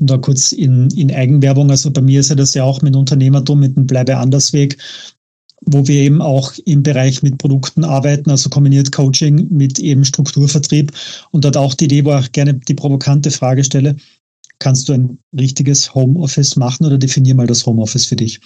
da 0.00 0.16
kurz 0.16 0.52
in, 0.52 0.88
in 0.90 1.10
Eigenwerbung, 1.10 1.70
also 1.70 1.90
bei 1.90 2.00
mir 2.00 2.20
ist 2.20 2.30
ja 2.30 2.36
das 2.36 2.54
ja 2.54 2.62
auch 2.62 2.82
mit 2.82 2.94
Unternehmertum, 2.94 3.58
mit 3.58 3.76
dem 3.76 3.86
Bleibe 3.86 4.16
Andersweg, 4.16 4.78
wo 5.62 5.86
wir 5.86 6.00
eben 6.00 6.22
auch 6.22 6.52
im 6.64 6.82
Bereich 6.82 7.22
mit 7.22 7.38
Produkten 7.38 7.84
arbeiten, 7.84 8.30
also 8.30 8.48
kombiniert 8.48 8.92
Coaching 8.92 9.48
mit 9.50 9.78
eben 9.78 10.04
Strukturvertrieb 10.04 10.92
und 11.30 11.44
dort 11.44 11.56
auch 11.56 11.74
die 11.74 11.86
Idee, 11.86 12.04
wo 12.04 12.16
ich 12.16 12.32
gerne 12.32 12.54
die 12.54 12.74
provokante 12.74 13.30
Frage 13.30 13.64
stelle, 13.64 13.96
kannst 14.58 14.88
du 14.88 14.92
ein 14.92 15.18
richtiges 15.38 15.94
Homeoffice 15.94 16.56
machen 16.56 16.86
oder 16.86 16.98
definier 16.98 17.34
mal 17.34 17.46
das 17.46 17.64
Homeoffice 17.66 18.06
für 18.06 18.16
dich? 18.16 18.40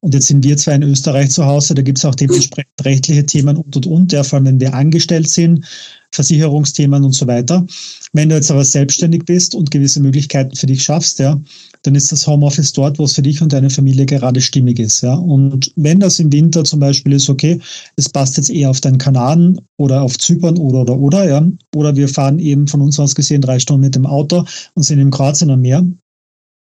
Und 0.00 0.12
jetzt 0.12 0.26
sind 0.26 0.44
wir 0.44 0.56
zwar 0.56 0.74
in 0.74 0.82
Österreich 0.82 1.30
zu 1.30 1.46
Hause, 1.46 1.74
da 1.74 1.82
gibt 1.82 1.98
es 1.98 2.04
auch 2.04 2.14
dementsprechend 2.14 2.84
rechtliche 2.84 3.24
Themen 3.24 3.56
und 3.56 3.74
und 3.74 3.86
und, 3.86 4.12
ja, 4.12 4.22
vor 4.22 4.36
allem 4.36 4.46
wenn 4.46 4.60
wir 4.60 4.74
angestellt 4.74 5.30
sind, 5.30 5.64
Versicherungsthemen 6.10 7.02
und 7.04 7.12
so 7.12 7.26
weiter. 7.26 7.66
Wenn 8.12 8.28
du 8.28 8.34
jetzt 8.34 8.50
aber 8.50 8.64
selbstständig 8.64 9.24
bist 9.24 9.54
und 9.54 9.70
gewisse 9.70 10.00
Möglichkeiten 10.00 10.54
für 10.54 10.66
dich 10.66 10.82
schaffst, 10.82 11.18
ja, 11.20 11.40
dann 11.84 11.94
ist 11.94 12.10
das 12.10 12.26
Homeoffice 12.26 12.72
dort, 12.72 12.98
wo 12.98 13.04
es 13.04 13.14
für 13.14 13.22
dich 13.22 13.40
und 13.40 13.52
deine 13.52 13.70
Familie 13.70 14.06
gerade 14.06 14.40
stimmig 14.40 14.78
ist. 14.78 15.02
Ja. 15.02 15.14
Und 15.14 15.70
wenn 15.76 16.00
das 16.00 16.18
im 16.18 16.32
Winter 16.32 16.64
zum 16.64 16.80
Beispiel 16.80 17.12
ist, 17.12 17.30
okay, 17.30 17.60
es 17.96 18.08
passt 18.08 18.36
jetzt 18.36 18.50
eher 18.50 18.70
auf 18.70 18.80
deinen 18.80 18.98
Kanaren 18.98 19.60
oder 19.78 20.02
auf 20.02 20.18
Zypern 20.18 20.58
oder 20.58 20.82
oder 20.82 20.98
oder, 20.98 21.28
ja, 21.28 21.46
oder 21.74 21.94
wir 21.94 22.08
fahren 22.08 22.38
eben 22.38 22.66
von 22.66 22.80
uns 22.80 22.98
aus 22.98 23.14
gesehen 23.14 23.42
drei 23.42 23.58
Stunden 23.58 23.82
mit 23.82 23.94
dem 23.94 24.06
Auto 24.06 24.44
und 24.74 24.82
sind 24.82 24.98
im 24.98 25.10
Kroatien 25.10 25.50
am 25.50 25.60
Meer, 25.60 25.86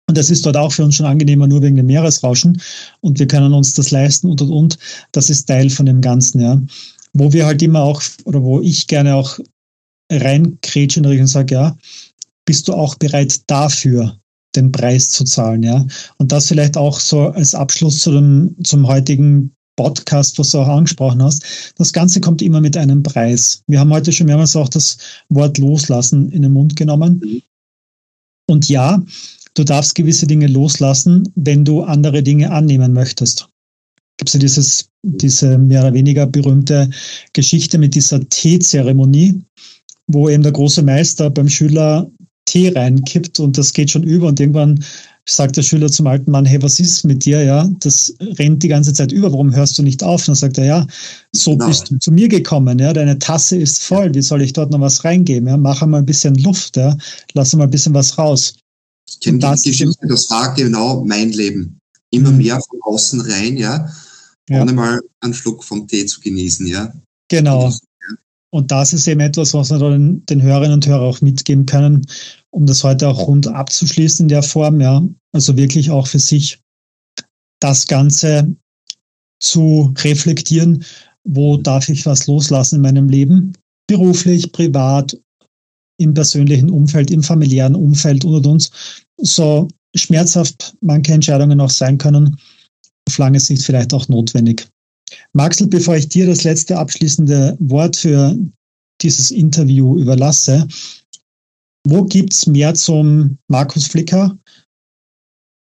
und 0.10 0.17
das 0.17 0.32
ist 0.32 0.43
dort 0.43 0.58
auch 0.58 0.71
für 0.71 0.84
uns 0.84 0.95
schon 0.95 1.05
angenehmer, 1.05 1.45
nur 1.45 1.62
wegen 1.62 1.75
dem 1.75 1.86
Meeresrauschen. 1.86 2.60
Und 3.01 3.19
wir 3.19 3.27
können 3.27 3.53
uns 3.53 3.75
das 3.75 3.91
leisten 3.91 4.27
und, 4.27 4.41
und, 4.41 4.49
und. 4.49 4.77
Das 5.12 5.29
ist 5.29 5.45
Teil 5.45 5.69
von 5.69 5.86
dem 5.86 6.01
Ganzen, 6.01 6.41
ja. 6.41 6.60
Wo 7.13 7.32
wir 7.32 7.45
halt 7.45 7.62
immer 7.62 7.84
auch, 7.84 8.01
oder 8.23 8.41
wo 8.41 8.60
ich 8.60 8.88
gerne 8.88 9.13
auch 9.13 9.38
reinkrätsche 10.12 11.01
und 11.01 11.27
sage, 11.27 11.53
ja, 11.53 11.77
bist 12.43 12.67
du 12.67 12.73
auch 12.73 12.95
bereit 12.95 13.39
dafür, 13.45 14.18
den 14.56 14.72
Preis 14.72 15.10
zu 15.10 15.24
zahlen, 15.24 15.64
ja? 15.64 15.86
Und 16.18 16.32
das 16.32 16.48
vielleicht 16.48 16.78
auch 16.78 17.00
so 17.00 17.30
als 17.30 17.54
Abschluss 17.54 18.00
zu 18.00 18.12
dem, 18.12 18.56
zum 18.64 18.88
heutigen 18.88 19.56
Podcast, 19.80 20.38
was 20.38 20.50
du 20.50 20.60
auch 20.60 20.68
angesprochen 20.68 21.24
hast. 21.24 21.74
Das 21.78 21.94
Ganze 21.94 22.20
kommt 22.20 22.42
immer 22.42 22.60
mit 22.60 22.76
einem 22.76 23.02
Preis. 23.02 23.64
Wir 23.68 23.80
haben 23.80 23.94
heute 23.94 24.12
schon 24.12 24.28
mehrmals 24.28 24.56
auch 24.58 24.68
das 24.68 24.98
Wort 25.30 25.58
loslassen 25.58 26.30
in 26.32 26.42
den 26.42 26.52
Mund 26.52 26.76
genommen. 26.76 27.42
Und 28.50 28.68
ja, 28.68 29.02
du 29.54 29.64
darfst 29.64 29.96
gewisse 29.96 30.28
Dinge 30.28 30.48
loslassen, 30.48 31.32
wenn 31.36 31.64
du 31.64 31.84
andere 31.84 32.24
Dinge 32.24 32.52
annehmen 32.52 32.92
möchtest. 32.92 33.48
Gibt 34.18 34.28
es 34.28 34.34
ja 34.34 34.40
dieses, 34.42 34.90
diese 35.04 35.58
mehr 35.58 35.82
oder 35.82 35.94
weniger 35.94 36.26
berühmte 36.28 36.90
Geschichte 37.32 37.78
mit 37.78 37.96
dieser 37.96 38.28
Teezeremonie, 38.28 39.42
wo 40.08 40.28
eben 40.28 40.44
der 40.44 40.52
große 40.52 40.84
Meister 40.84 41.30
beim 41.30 41.48
Schüler 41.48 42.12
Tee 42.50 42.70
reinkippt 42.70 43.40
und 43.40 43.58
das 43.58 43.74
geht 43.74 43.92
schon 43.92 44.04
über 44.04 44.28
und 44.28 44.40
irgendwann 44.40 44.84
sagt 45.26 45.58
der 45.58 45.62
Schüler 45.62 45.92
zum 45.92 46.08
alten 46.08 46.32
Mann, 46.32 46.46
hey, 46.46 46.60
was 46.62 46.80
ist 46.80 47.06
mit 47.06 47.24
dir? 47.24 47.44
Ja, 47.44 47.70
das 47.82 48.14
rennt 48.20 48.64
die 48.64 48.68
ganze 48.68 48.92
Zeit 48.94 49.12
über, 49.12 49.32
warum 49.32 49.56
hörst 49.56 49.78
du 49.78 49.84
nicht 49.84 50.04
auf? 50.04 50.22
Und 50.22 50.30
dann 50.30 50.36
sagt 50.36 50.58
er, 50.58 50.66
ja, 50.66 50.88
so 51.32 51.52
genau. 51.52 51.68
bist 51.68 51.92
du 51.92 52.00
zu 52.00 52.12
mir 52.12 52.28
gekommen, 52.28 52.80
ja, 52.80 52.92
deine 52.92 53.20
Tasse 53.20 53.58
ist 53.58 53.84
voll, 53.84 54.14
wie 54.16 54.24
soll 54.24 54.42
ich 54.42 54.54
dort 54.54 54.72
noch 54.72 54.82
was 54.82 55.04
reingeben? 55.06 55.48
Ja, 55.48 55.58
mach 55.58 55.84
einmal 55.84 56.02
ein 56.02 56.06
bisschen 56.06 56.36
Luft, 56.36 56.78
ja, 56.78 56.98
lass 57.34 57.54
mal 57.54 57.66
ein 57.66 57.70
bisschen 57.70 57.94
was 57.94 58.18
raus. 58.18 58.56
Ich 59.08 59.20
kenne 59.20 59.38
die 59.40 59.70
Geschichte, 59.70 60.08
das 60.08 60.30
war 60.32 60.54
genau 60.56 61.04
mein 61.06 61.32
Leben. 61.32 61.80
Immer 62.12 62.32
mhm. 62.32 62.38
mehr 62.38 62.60
von 62.60 62.80
außen 62.82 63.22
rein, 63.22 63.58
ja, 63.58 63.88
ja. 64.50 64.62
ohne 64.62 64.74
mal 64.74 65.00
einen 65.22 65.36
Schluck 65.36 65.64
vom 65.64 65.88
Tee 65.88 66.08
zu 66.08 66.20
genießen, 66.22 66.66
ja. 66.66 66.92
Genau. 67.30 67.72
Und 68.52 68.72
das 68.72 68.94
ist 68.94 69.08
eben 69.08 69.20
etwas, 69.20 69.54
was 69.54 69.70
wir 69.70 69.78
den, 69.78 70.26
den 70.26 70.42
Hörerinnen 70.42 70.74
und 70.74 70.88
Hörern 70.88 71.10
auch 71.10 71.22
mitgeben 71.22 71.66
können, 71.66 72.06
um 72.50 72.66
das 72.66 72.84
heute 72.84 73.08
auch 73.08 73.28
rund 73.28 73.48
abzuschließen 73.48 74.24
in 74.24 74.30
der 74.30 74.44
Form, 74.44 74.82
ja. 74.82 75.06
Also 75.32 75.56
wirklich 75.56 75.92
auch 75.92 76.08
für 76.08 76.20
sich 76.20 76.60
das 77.60 77.86
Ganze 77.86 78.56
zu 79.40 79.94
reflektieren, 80.00 80.84
wo 81.24 81.58
darf 81.58 81.90
ich 81.90 82.06
was 82.06 82.26
loslassen 82.28 82.78
in 82.78 82.82
meinem 82.82 83.08
Leben, 83.08 83.54
beruflich, 83.88 84.52
privat 84.52 85.18
im 86.00 86.14
persönlichen 86.14 86.70
Umfeld, 86.70 87.12
im 87.12 87.22
familiären 87.22 87.76
Umfeld 87.76 88.26
und, 88.26 88.36
und, 88.36 88.48
und. 88.48 88.72
So 89.18 89.68
schmerzhaft 89.96 90.76
manche 90.82 91.14
Entscheidungen 91.14 91.60
auch 91.62 91.70
sein 91.70 91.98
können, 91.98 92.38
auf 93.08 93.18
lange 93.18 93.40
Sicht 93.40 93.64
vielleicht 93.64 93.94
auch 93.94 94.08
notwendig. 94.08 94.68
Maxel, 95.34 95.67
bevor 95.67 95.95
ich 95.95 96.10
dir 96.10 96.26
das 96.26 96.43
letzte 96.43 96.78
abschließende 96.78 97.58
Wort 97.60 97.95
für 97.95 98.38
dieses 99.02 99.32
Interview 99.32 99.98
überlasse, 99.98 100.67
wo 101.88 102.04
gibt 102.04 102.34
es 102.34 102.45
mehr 102.45 102.74
zum 102.74 103.38
Markus 103.48 103.88
Flicker? 103.88 104.38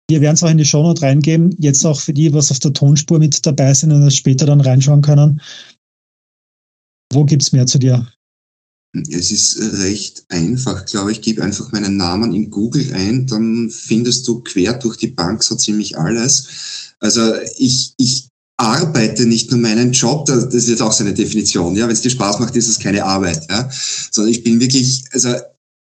Wir 0.10 0.22
werden 0.22 0.36
es 0.36 0.44
auch 0.44 0.50
in 0.50 0.58
die 0.58 0.66
Shownote 0.66 1.02
reingeben, 1.02 1.56
jetzt 1.60 1.86
auch 1.86 2.00
für 2.00 2.14
die, 2.14 2.34
was 2.34 2.52
auf 2.52 2.60
der 2.60 2.74
Tonspur 2.74 3.20
mit 3.20 3.46
dabei 3.46 3.74
sind 3.74 3.92
und 3.92 4.02
das 4.02 4.16
später 4.16 4.46
dann 4.46 4.62
reinschauen 4.62 5.02
können. 5.02 5.42
Wo 7.12 7.26
gibt 7.26 7.42
es 7.42 7.52
mehr 7.52 7.66
zu 7.66 7.80
dir? 7.80 8.08
Es 9.10 9.32
ist 9.32 9.60
recht 9.80 10.24
einfach, 10.30 10.86
glaube 10.86 11.12
ich. 11.12 11.22
Gib 11.22 11.40
einfach 11.40 11.72
meinen 11.72 11.98
Namen 11.98 12.34
in 12.34 12.52
Google 12.52 12.94
ein, 12.94 13.26
dann 13.26 13.72
findest 13.72 14.28
du 14.28 14.42
quer 14.42 14.74
durch 14.74 14.98
die 14.98 15.08
Bank 15.08 15.42
so 15.42 15.56
ziemlich 15.56 15.98
alles. 15.98 16.94
Also 17.00 17.34
ich, 17.58 17.94
ich 17.98 18.28
arbeite 18.64 19.26
nicht 19.26 19.52
nur 19.52 19.60
meinen 19.60 19.92
Job, 19.92 20.26
das 20.26 20.54
ist 20.54 20.70
jetzt 20.70 20.82
auch 20.82 20.94
so 20.94 21.04
eine 21.04 21.14
Definition, 21.14 21.76
ja, 21.76 21.86
wenn 21.86 21.94
es 21.94 22.02
dir 22.02 22.10
Spaß 22.10 22.40
macht, 22.40 22.56
ist 22.56 22.70
es 22.70 22.80
keine 22.80 23.04
Arbeit, 23.04 23.46
ja, 23.50 23.70
sondern 24.10 24.32
ich 24.32 24.44
bin 24.44 24.60
wirklich, 24.60 25.04
also 25.12 25.36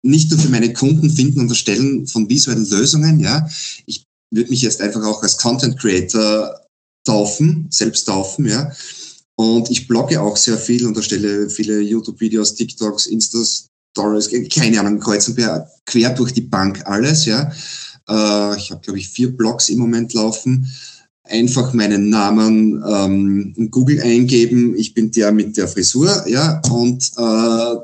nicht 0.03 0.31
nur 0.31 0.39
für 0.39 0.49
meine 0.49 0.73
Kunden 0.73 1.09
finden 1.11 1.41
und 1.41 1.49
erstellen 1.49 2.07
von 2.07 2.27
visuellen 2.27 2.67
Lösungen, 2.67 3.19
ja, 3.19 3.47
ich 3.85 4.03
würde 4.33 4.49
mich 4.49 4.63
jetzt 4.63 4.81
einfach 4.81 5.03
auch 5.03 5.21
als 5.21 5.37
Content 5.37 5.77
Creator 5.77 6.59
taufen, 7.05 7.67
selbst 7.69 8.05
taufen, 8.05 8.45
ja, 8.45 8.71
und 9.35 9.69
ich 9.69 9.87
blogge 9.87 10.19
auch 10.19 10.35
sehr 10.35 10.57
viel 10.57 10.87
und 10.87 10.97
erstelle 10.97 11.49
viele 11.49 11.81
YouTube-Videos, 11.81 12.55
TikToks, 12.55 13.05
Insta-Stories, 13.05 14.29
keine 14.49 14.79
Ahnung, 14.79 14.99
kreuzen 14.99 15.35
quer 15.85 16.09
durch 16.15 16.33
die 16.33 16.41
Bank 16.41 16.83
alles, 16.85 17.25
ja. 17.25 17.51
Äh, 18.09 18.57
ich 18.57 18.71
habe, 18.71 18.81
glaube 18.81 18.97
ich, 18.97 19.07
vier 19.07 19.35
Blogs 19.35 19.69
im 19.69 19.77
Moment 19.77 20.13
laufen 20.13 20.67
einfach 21.23 21.73
meinen 21.73 22.09
Namen 22.09 22.83
ähm, 22.87 23.53
in 23.55 23.71
Google 23.71 24.01
eingeben, 24.01 24.75
ich 24.75 24.93
bin 24.93 25.11
der 25.11 25.31
mit 25.31 25.55
der 25.57 25.67
Frisur, 25.67 26.27
ja, 26.27 26.61
und 26.71 27.11
äh, 27.17 27.75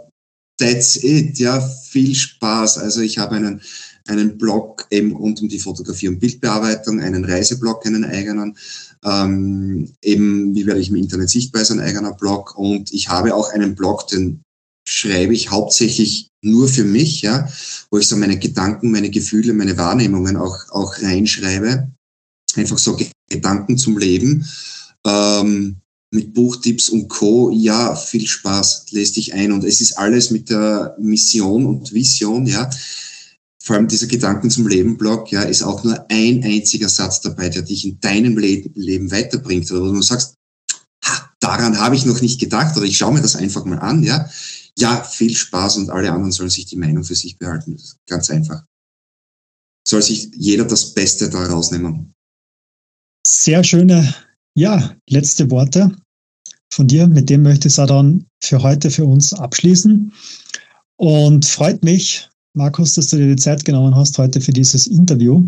that's 0.58 1.04
it, 1.04 1.38
ja, 1.39 1.60
viel 1.62 2.15
Spaß. 2.15 2.80
Also 2.80 3.02
ich 3.02 3.17
habe 3.17 3.36
einen, 3.36 3.62
einen 4.08 4.38
Blog 4.38 4.88
eben 4.89 5.15
rund 5.15 5.41
um 5.41 5.50
die 5.50 5.60
Fotografie 5.60 6.08
und 6.08 6.19
Bildbearbeitung, 6.19 7.00
einen 7.00 7.26
Reiseblog, 7.26 7.86
einen 7.86 8.06
eigenen, 8.06 8.58
ähm, 9.06 9.93
eben, 10.02 10.56
wie 10.56 10.65
werde 10.65 10.80
ich 10.80 10.89
im 10.89 10.95
Internet 10.95 11.30
sichtbar, 11.30 11.62
ist 11.62 11.71
ein 11.71 11.80
eigener 11.80 12.13
Blog. 12.13 12.58
Und 12.58 12.91
ich 12.91 13.10
habe 13.10 13.36
auch 13.36 13.52
einen 13.52 13.76
Blog, 13.76 14.08
den 14.08 14.41
schreibe 14.88 15.34
ich 15.34 15.52
hauptsächlich 15.52 16.30
nur 16.41 16.67
für 16.67 16.86
mich, 16.86 17.21
ja, 17.21 17.47
wo 17.91 17.97
ich 17.97 18.08
so 18.08 18.15
meine 18.15 18.39
Gedanken, 18.39 18.91
meine 18.91 19.10
Gefühle, 19.10 19.54
meine 19.54 19.78
Wahrnehmungen 19.78 20.38
auch, 20.38 20.58
auch 20.71 21.02
reinschreibe 21.02 21.91
einfach 22.58 22.78
so 22.78 22.98
Gedanken 23.30 23.78
zum 23.78 23.98
Leben. 23.98 24.48
Ähm, 25.06 25.82
mit 26.12 26.34
Buchtipps 26.34 26.89
und 26.89 27.08
Co. 27.10 27.52
Ja, 27.52 27.96
viel 27.96 28.28
Spaß, 28.28 28.86
lest 28.91 29.17
dich 29.17 29.34
ein. 29.34 29.52
Und 29.52 29.63
es 29.63 29.82
ist 29.82 29.98
alles 29.98 30.32
mit 30.32 30.50
der 30.50 30.96
Mission 31.00 31.65
und 31.65 31.93
Vision, 31.93 32.46
ja. 32.46 32.70
Vor 33.62 33.76
allem 33.76 33.88
dieser 33.88 34.08
Gedanken 34.08 34.50
zum 34.50 34.67
Leben-Blog, 34.67 35.32
ja, 35.32 35.41
ist 35.41 35.62
auch 35.62 35.84
nur 35.84 36.06
ein 36.10 36.43
einziger 36.43 36.88
Satz 36.88 37.20
dabei, 37.20 37.50
der 37.50 37.63
dich 37.63 37.86
in 37.86 38.00
deinem 38.00 38.38
Le 38.38 38.70
Leben 38.76 39.12
weiterbringt. 39.12 39.70
Oder 39.72 39.82
wo 39.82 39.93
du 39.93 40.02
sagst, 40.02 40.36
ha, 41.04 41.34
daran 41.41 41.78
habe 41.78 41.96
ich 41.96 42.06
noch 42.06 42.22
nicht 42.22 42.39
gedacht 42.39 42.78
oder 42.78 42.86
ich 42.86 42.98
schaue 42.98 43.13
mir 43.13 43.22
das 43.22 43.36
einfach 43.36 43.65
mal 43.65 43.80
an, 43.80 44.04
ja. 44.04 44.30
Ja, 44.80 45.04
viel 45.04 45.36
Spaß 45.36 45.78
und 45.78 45.89
alle 45.89 46.12
anderen 46.12 46.32
sollen 46.32 46.52
sich 46.52 46.67
die 46.67 46.76
Meinung 46.78 47.04
für 47.04 47.15
sich 47.15 47.38
behalten. 47.38 47.82
Ganz 48.08 48.30
einfach. 48.30 48.63
Soll 49.88 50.04
sich 50.04 50.30
jeder 50.36 50.65
das 50.65 50.93
Beste 50.93 51.30
da 51.30 51.48
rausnehmen. 51.48 52.13
Sehr 53.30 53.62
schöne, 53.62 54.16
ja, 54.56 54.96
letzte 55.10 55.52
Worte 55.52 55.92
von 56.72 56.88
dir. 56.88 57.08
Mit 57.08 57.30
dem 57.30 57.44
möchte 57.44 57.68
ich 57.68 57.74
es 57.74 57.80
auch 57.80 57.88
dann 57.88 58.26
für 58.42 58.63
heute 58.63 58.90
für 58.90 59.04
uns 59.04 59.34
abschließen. 59.34 60.13
Und 60.96 61.46
freut 61.46 61.84
mich, 61.84 62.30
Markus, 62.54 62.94
dass 62.94 63.10
du 63.10 63.18
dir 63.18 63.28
die 63.28 63.36
Zeit 63.36 63.66
genommen 63.66 63.94
hast 63.94 64.18
heute 64.18 64.40
für 64.40 64.54
dieses 64.54 64.88
Interview. 64.88 65.46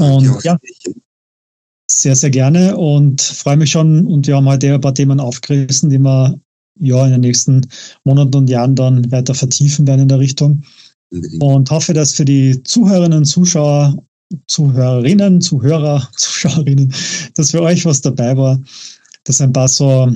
Und 0.00 0.42
ja, 0.42 0.58
sehr, 1.88 2.16
sehr 2.16 2.30
gerne 2.30 2.76
und 2.76 3.22
freue 3.22 3.58
mich 3.58 3.70
schon. 3.70 4.04
Und 4.04 4.26
wir 4.26 4.34
haben 4.34 4.46
heute 4.46 4.74
ein 4.74 4.80
paar 4.80 4.92
Themen 4.92 5.20
aufgerissen, 5.20 5.88
die 5.88 6.00
wir 6.00 6.36
ja 6.80 7.04
in 7.04 7.12
den 7.12 7.20
nächsten 7.20 7.60
Monaten 8.02 8.34
und 8.34 8.50
Jahren 8.50 8.74
dann 8.74 9.08
weiter 9.12 9.36
vertiefen 9.36 9.86
werden 9.86 10.02
in 10.02 10.08
der 10.08 10.18
Richtung. 10.18 10.64
Und 11.38 11.70
hoffe, 11.70 11.92
dass 11.94 12.14
für 12.14 12.24
die 12.24 12.60
Zuhörerinnen 12.64 13.18
und 13.18 13.24
Zuschauer 13.26 14.04
Zuhörerinnen, 14.46 15.40
Zuhörer, 15.40 16.08
Zuschauerinnen, 16.16 16.92
dass 17.34 17.50
für 17.50 17.62
euch 17.62 17.84
was 17.84 18.00
dabei 18.00 18.36
war, 18.36 18.60
dass 19.24 19.40
ein 19.40 19.52
paar 19.52 19.68
so 19.68 20.12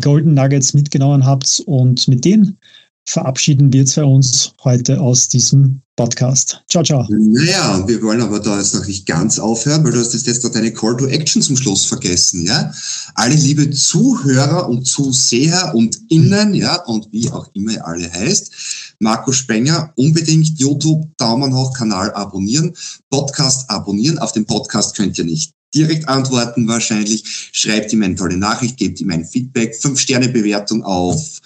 Golden 0.00 0.34
Nuggets 0.34 0.72
mitgenommen 0.74 1.24
habt 1.24 1.62
und 1.66 2.08
mit 2.08 2.24
denen 2.24 2.58
verabschieden 3.06 3.72
wir 3.72 3.84
zwei 3.84 4.04
uns 4.04 4.54
heute 4.64 5.00
aus 5.00 5.28
diesem 5.28 5.81
Podcast. 5.96 6.62
Ciao, 6.70 6.82
ciao. 6.82 7.06
Naja, 7.10 7.86
wir 7.86 8.02
wollen 8.02 8.22
aber 8.22 8.40
da 8.40 8.58
jetzt 8.58 8.74
noch 8.74 8.86
nicht 8.86 9.06
ganz 9.06 9.38
aufhören, 9.38 9.84
weil 9.84 9.92
du 9.92 10.00
hast 10.00 10.14
jetzt 10.14 10.42
da 10.42 10.48
deine 10.48 10.72
Call 10.72 10.96
to 10.96 11.06
Action 11.06 11.42
zum 11.42 11.56
Schluss 11.56 11.84
vergessen, 11.84 12.46
ja? 12.46 12.72
Alle 13.14 13.34
liebe 13.34 13.70
Zuhörer 13.70 14.68
und 14.70 14.86
Zuseher 14.86 15.74
und 15.74 15.98
Innen, 16.08 16.54
ja, 16.54 16.76
und 16.84 17.12
wie 17.12 17.30
auch 17.30 17.46
immer 17.52 17.72
ihr 17.72 17.86
alle 17.86 18.10
heißt, 18.10 18.96
Marco 19.00 19.32
Spenger, 19.32 19.92
unbedingt 19.96 20.58
YouTube, 20.58 21.06
Daumen 21.18 21.54
hoch, 21.54 21.74
Kanal 21.74 22.10
abonnieren, 22.14 22.74
Podcast 23.10 23.68
abonnieren. 23.68 24.18
Auf 24.18 24.32
den 24.32 24.46
Podcast 24.46 24.96
könnt 24.96 25.18
ihr 25.18 25.24
nicht 25.24 25.52
direkt 25.74 26.08
antworten 26.08 26.68
wahrscheinlich. 26.68 27.50
Schreibt 27.52 27.92
ihm 27.92 28.02
eine 28.02 28.14
tolle 28.14 28.36
Nachricht, 28.36 28.78
gebt 28.78 29.00
ihm 29.00 29.10
ein 29.10 29.24
Feedback, 29.24 29.76
fünf 29.76 30.00
Sterne 30.00 30.28
Bewertung 30.28 30.84
auf 30.84 31.40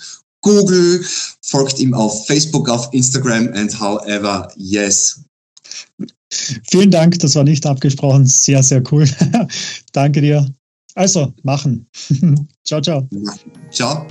Google, 0.47 1.05
folgt 1.43 1.81
ihm 1.81 1.93
auf 1.93 2.25
Facebook, 2.29 2.69
auf 2.69 2.89
Instagram 2.93 3.53
and 3.55 3.81
however, 3.81 4.49
yes. 4.55 5.25
Vielen 6.71 6.93
Dank, 6.93 7.19
das 7.19 7.35
war 7.35 7.43
nicht 7.43 7.67
abgesprochen. 7.67 8.27
Sehr, 8.27 8.63
sehr 8.63 8.81
cool. 8.93 9.09
Danke 9.93 10.21
dir. 10.21 10.47
Also, 10.95 11.35
machen. 11.43 11.89
ciao, 12.65 12.81
ciao. 12.81 13.09
Ciao. 13.73 14.07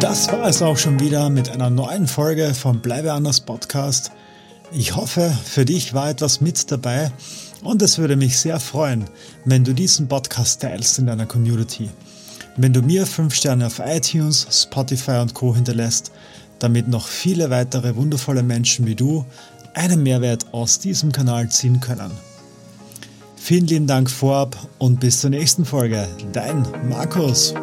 Das 0.00 0.32
war 0.32 0.48
es 0.48 0.60
auch 0.62 0.76
schon 0.76 0.98
wieder 0.98 1.30
mit 1.30 1.48
einer 1.48 1.70
neuen 1.70 2.08
Folge 2.08 2.54
vom 2.54 2.80
Bleibe 2.80 3.12
anders 3.12 3.40
Podcast. 3.40 4.10
Ich 4.72 4.96
hoffe, 4.96 5.32
für 5.44 5.64
dich 5.64 5.94
war 5.94 6.10
etwas 6.10 6.40
mit 6.40 6.72
dabei 6.72 7.12
und 7.64 7.82
es 7.82 7.98
würde 7.98 8.16
mich 8.16 8.38
sehr 8.38 8.60
freuen, 8.60 9.04
wenn 9.44 9.64
du 9.64 9.72
diesen 9.72 10.08
Podcast 10.08 10.62
teilst 10.62 10.98
in 10.98 11.06
deiner 11.06 11.26
Community. 11.26 11.90
Wenn 12.56 12.72
du 12.72 12.82
mir 12.82 13.06
5 13.06 13.34
Sterne 13.34 13.66
auf 13.66 13.80
iTunes, 13.84 14.46
Spotify 14.50 15.18
und 15.20 15.34
Co 15.34 15.54
hinterlässt, 15.54 16.12
damit 16.58 16.88
noch 16.88 17.08
viele 17.08 17.50
weitere 17.50 17.96
wundervolle 17.96 18.42
Menschen 18.42 18.86
wie 18.86 18.94
du 18.94 19.24
einen 19.74 20.02
Mehrwert 20.02 20.46
aus 20.52 20.78
diesem 20.78 21.10
Kanal 21.10 21.50
ziehen 21.50 21.80
können. 21.80 22.12
Vielen 23.36 23.66
lieben 23.66 23.86
Dank 23.86 24.10
vorab 24.10 24.56
und 24.78 25.00
bis 25.00 25.20
zur 25.20 25.30
nächsten 25.30 25.64
Folge. 25.64 26.08
Dein 26.32 26.64
Markus. 26.88 27.54